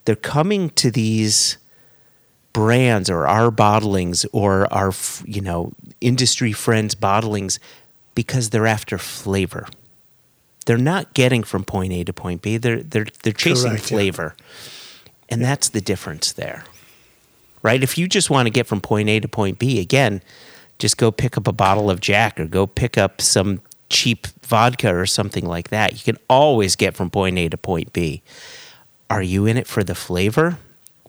they're 0.05 0.17
coming 0.17 0.71
to 0.71 0.91
these 0.91 1.59
brands 2.57 3.11
or 3.11 3.27
our 3.27 3.51
bottlings 3.51 4.25
or 4.33 4.67
our 4.73 4.91
you 5.27 5.43
know 5.43 5.73
industry 6.01 6.53
friends 6.53 6.95
bottlings 6.95 7.59
because 8.15 8.49
they're 8.49 8.67
after 8.67 8.97
flavor. 8.97 9.69
They're 10.65 10.79
not 10.79 11.13
getting 11.13 11.43
from 11.43 11.65
point 11.65 11.93
A 11.93 12.03
to 12.05 12.15
point 12.15 12.41
B. 12.41 12.57
They're 12.57 12.83
they're 12.83 13.09
they're 13.23 13.35
chasing 13.35 13.73
Correct, 13.73 13.91
yeah. 13.91 13.95
flavor. 13.95 14.37
And 15.29 15.43
that's 15.43 15.69
the 15.69 15.83
difference 15.83 16.33
there. 16.33 16.65
Right? 17.63 17.83
If 17.83 17.99
you 17.99 18.09
just 18.09 18.31
want 18.31 18.47
to 18.47 18.51
get 18.51 18.67
from 18.67 18.81
point 18.81 19.11
A 19.11 19.21
to 19.21 19.29
point 19.29 19.59
B, 19.59 19.79
again, 19.79 20.23
just 20.79 20.97
go 20.97 21.11
pick 21.11 21.37
up 21.37 21.47
a 21.47 21.53
bottle 21.53 21.91
of 21.91 22.01
Jack 22.01 22.41
or 22.41 22.47
go 22.47 22.67
pick 22.67 22.97
up 22.97 23.21
some 23.21 23.61
cheap 23.91 24.29
vodka 24.43 24.97
or 24.97 25.05
something 25.05 25.45
like 25.45 25.69
that. 25.69 25.93
You 25.93 25.99
can 26.11 26.17
always 26.31 26.75
get 26.75 26.97
from 26.97 27.11
point 27.11 27.37
A 27.37 27.51
to 27.51 27.59
point 27.59 27.93
B. 27.93 28.23
Are 29.11 29.23
you 29.23 29.45
in 29.45 29.59
it 29.59 29.67
for 29.67 29.85
the 29.85 29.95
flavor? 29.95 30.57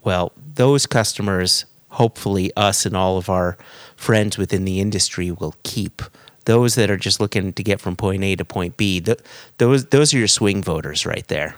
Well, 0.03 0.33
those 0.57 0.85
customers, 0.85 1.65
hopefully, 1.89 2.51
us 2.55 2.85
and 2.85 2.95
all 2.95 3.17
of 3.17 3.29
our 3.29 3.57
friends 3.95 4.37
within 4.37 4.65
the 4.65 4.79
industry 4.79 5.31
will 5.31 5.55
keep. 5.63 6.01
Those 6.45 6.75
that 6.75 6.89
are 6.89 6.97
just 6.97 7.19
looking 7.19 7.53
to 7.53 7.63
get 7.63 7.81
from 7.81 7.95
point 7.95 8.23
A 8.23 8.35
to 8.35 8.45
point 8.45 8.77
B, 8.77 9.01
th- 9.01 9.19
those 9.57 9.85
those 9.87 10.13
are 10.13 10.17
your 10.17 10.27
swing 10.27 10.61
voters 10.61 11.05
right 11.05 11.27
there. 11.27 11.55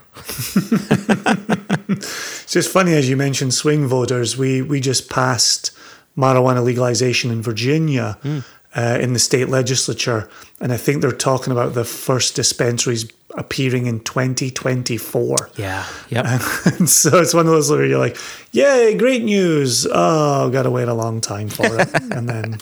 It's 1.92 2.54
just 2.54 2.72
funny 2.72 2.94
as 2.94 3.10
you 3.10 3.18
mentioned 3.18 3.54
swing 3.54 3.88
voters. 3.88 4.38
We 4.38 4.62
we 4.62 4.80
just 4.80 5.10
passed 5.10 5.72
marijuana 6.18 6.64
legalization 6.64 7.32
in 7.32 7.42
Virginia 7.42 8.18
mm. 8.24 8.44
Uh, 8.76 9.00
in 9.02 9.14
the 9.14 9.20
state 9.20 9.50
legislature, 9.50 10.30
and 10.62 10.72
I 10.72 10.78
think 10.78 11.02
they're 11.02 11.12
talking 11.12 11.52
about 11.52 11.74
the 11.74 11.84
first 11.84 12.36
dispensaries 12.36 13.12
appearing 13.36 13.86
in 13.86 14.00
2024. 14.02 15.50
Yeah. 15.56 15.86
Yep. 16.10 16.26
And 16.80 16.90
so 16.90 17.20
it's 17.20 17.34
one 17.34 17.46
of 17.46 17.52
those 17.52 17.70
where 17.70 17.86
you're 17.86 18.00
like, 18.00 18.18
"Yay, 18.52 18.96
great 18.98 19.24
news!" 19.24 19.88
Oh, 19.92 20.50
got 20.50 20.64
to 20.64 20.72
wait 20.72 20.88
a 20.88 20.94
long 20.94 21.22
time 21.22 21.50
for 21.50 21.66
it, 21.66 21.90
and 22.12 22.30
then 22.30 22.60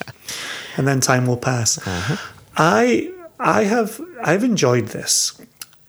and 0.77 0.87
then 0.87 1.01
time 1.01 1.27
will 1.27 1.37
pass. 1.37 1.79
I 2.55 3.11
I 3.39 3.63
have 3.63 4.01
I've 4.21 4.43
enjoyed 4.43 4.87
this. 4.87 5.39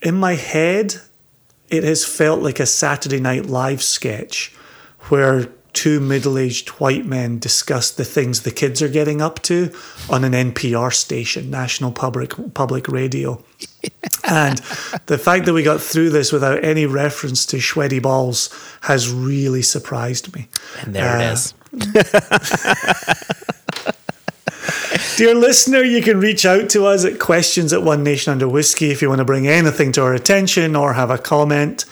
In 0.02 0.14
my 0.14 0.35
head, 0.35 1.00
it 1.68 1.85
has 1.85 2.04
felt 2.04 2.40
like 2.40 2.61
a 2.61 2.66
Saturday 2.66 3.20
Night 3.20 3.46
Live 3.46 3.83
sketch 3.83 4.54
where 5.09 5.48
two 5.72 6.00
middle-aged 6.00 6.68
white 6.81 7.07
men 7.07 7.38
discuss 7.38 7.90
the 7.90 8.04
things 8.04 8.42
the 8.42 8.50
kids 8.50 8.83
are 8.83 8.88
getting 8.88 9.20
up 9.22 9.40
to 9.42 9.72
on 10.11 10.24
an 10.24 10.33
NPR 10.33 10.92
station, 10.92 11.50
National 11.50 11.92
Public 11.92 12.33
Public 12.54 12.88
Radio. 12.88 13.42
and 14.24 14.59
the 15.07 15.18
fact 15.18 15.46
that 15.46 15.52
we 15.52 15.62
got 15.62 15.81
through 15.81 16.11
this 16.11 16.33
without 16.33 16.62
any 16.64 16.87
reference 16.87 17.46
to 17.46 17.57
Schweddy 17.59 18.00
Balls 18.02 18.50
has 18.83 19.11
really 19.11 19.62
surprised 19.62 20.35
me. 20.35 20.48
and 20.83 20.94
there 20.94 21.18
it 21.18 21.24
Uh, 21.24 21.33
is. 21.33 21.54
Dear 25.16 25.35
listener, 25.35 25.83
you 25.83 26.00
can 26.02 26.20
reach 26.20 26.46
out 26.46 26.68
to 26.70 26.87
us 26.87 27.04
at 27.04 27.18
questions 27.18 27.72
at 27.72 27.83
One 27.83 28.04
Nation 28.04 28.31
Under 28.33 28.48
Whiskey 28.48 28.90
if 28.90 29.02
you 29.02 29.09
want 29.09 29.18
to 29.18 29.24
bring 29.24 29.48
anything 29.48 29.90
to 29.92 30.02
our 30.02 30.14
attention 30.14 30.76
or 30.76 30.92
have 30.92 31.11
a 31.11 31.18
comment. 31.18 31.85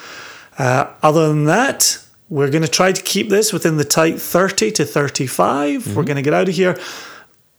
Uh, 0.58 0.86
other 1.02 1.26
than 1.28 1.44
that, 1.46 1.98
we're 2.28 2.50
going 2.50 2.62
to 2.62 2.68
try 2.68 2.92
to 2.92 3.02
keep 3.02 3.28
this 3.28 3.52
within 3.52 3.76
the 3.76 3.84
tight 3.84 4.20
30 4.20 4.72
to 4.72 4.84
35. 4.84 5.86
We're 5.86 5.92
mm-hmm. 5.92 6.02
going 6.02 6.16
to 6.16 6.22
get 6.22 6.34
out 6.34 6.48
of 6.48 6.54
here. 6.54 6.78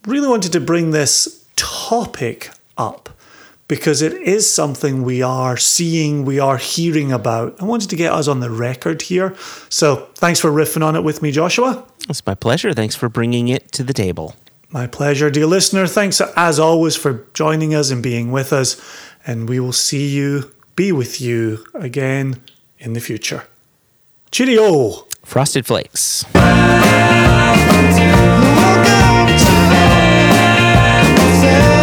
Really 0.06 0.28
wanted 0.28 0.52
to 0.54 0.60
bring 0.60 0.92
this 0.92 1.46
topic 1.56 2.52
up 2.78 3.10
because 3.68 4.02
it 4.02 4.14
is 4.14 4.52
something 4.52 5.04
we 5.04 5.22
are 5.22 5.58
seeing, 5.58 6.24
we 6.24 6.40
are 6.40 6.58
hearing 6.58 7.12
about. 7.12 7.62
I 7.62 7.66
wanted 7.66 7.90
to 7.90 7.96
get 7.96 8.14
us 8.14 8.28
on 8.28 8.40
the 8.40 8.50
record 8.50 9.02
here. 9.02 9.36
So 9.70 10.08
thanks 10.16 10.40
for 10.40 10.52
riffing 10.52 10.84
on 10.84 10.96
it 10.96 11.04
with 11.04 11.22
me, 11.22 11.32
Joshua. 11.32 11.86
It's 12.10 12.26
my 12.26 12.36
pleasure. 12.36 12.74
Thanks 12.74 12.96
for 12.96 13.10
bringing 13.10 13.50
it 13.50 13.72
to 13.74 13.84
the 13.84 13.94
table. 13.94 14.36
My 14.70 14.88
pleasure, 14.88 15.30
dear 15.30 15.46
listener. 15.46 15.88
Thanks 15.88 16.22
as 16.22 16.60
always 16.60 16.96
for 16.96 17.26
joining 17.34 17.74
us 17.74 17.90
and 17.90 18.02
being 18.04 18.32
with 18.32 18.54
us. 18.54 18.82
And 19.26 19.50
we 19.50 19.60
will 19.60 19.74
see 19.74 20.08
you, 20.08 20.54
be 20.76 20.92
with 20.92 21.20
you 21.20 21.66
again 21.74 22.42
in 22.80 22.94
the 22.94 23.02
future. 23.02 23.44
Cheerio. 24.38 25.08
Frosted 25.24 25.66
Flakes. 25.66 26.24
Welcome 26.36 27.90
to, 27.96 28.06
welcome 28.62 29.34
to 31.72 31.77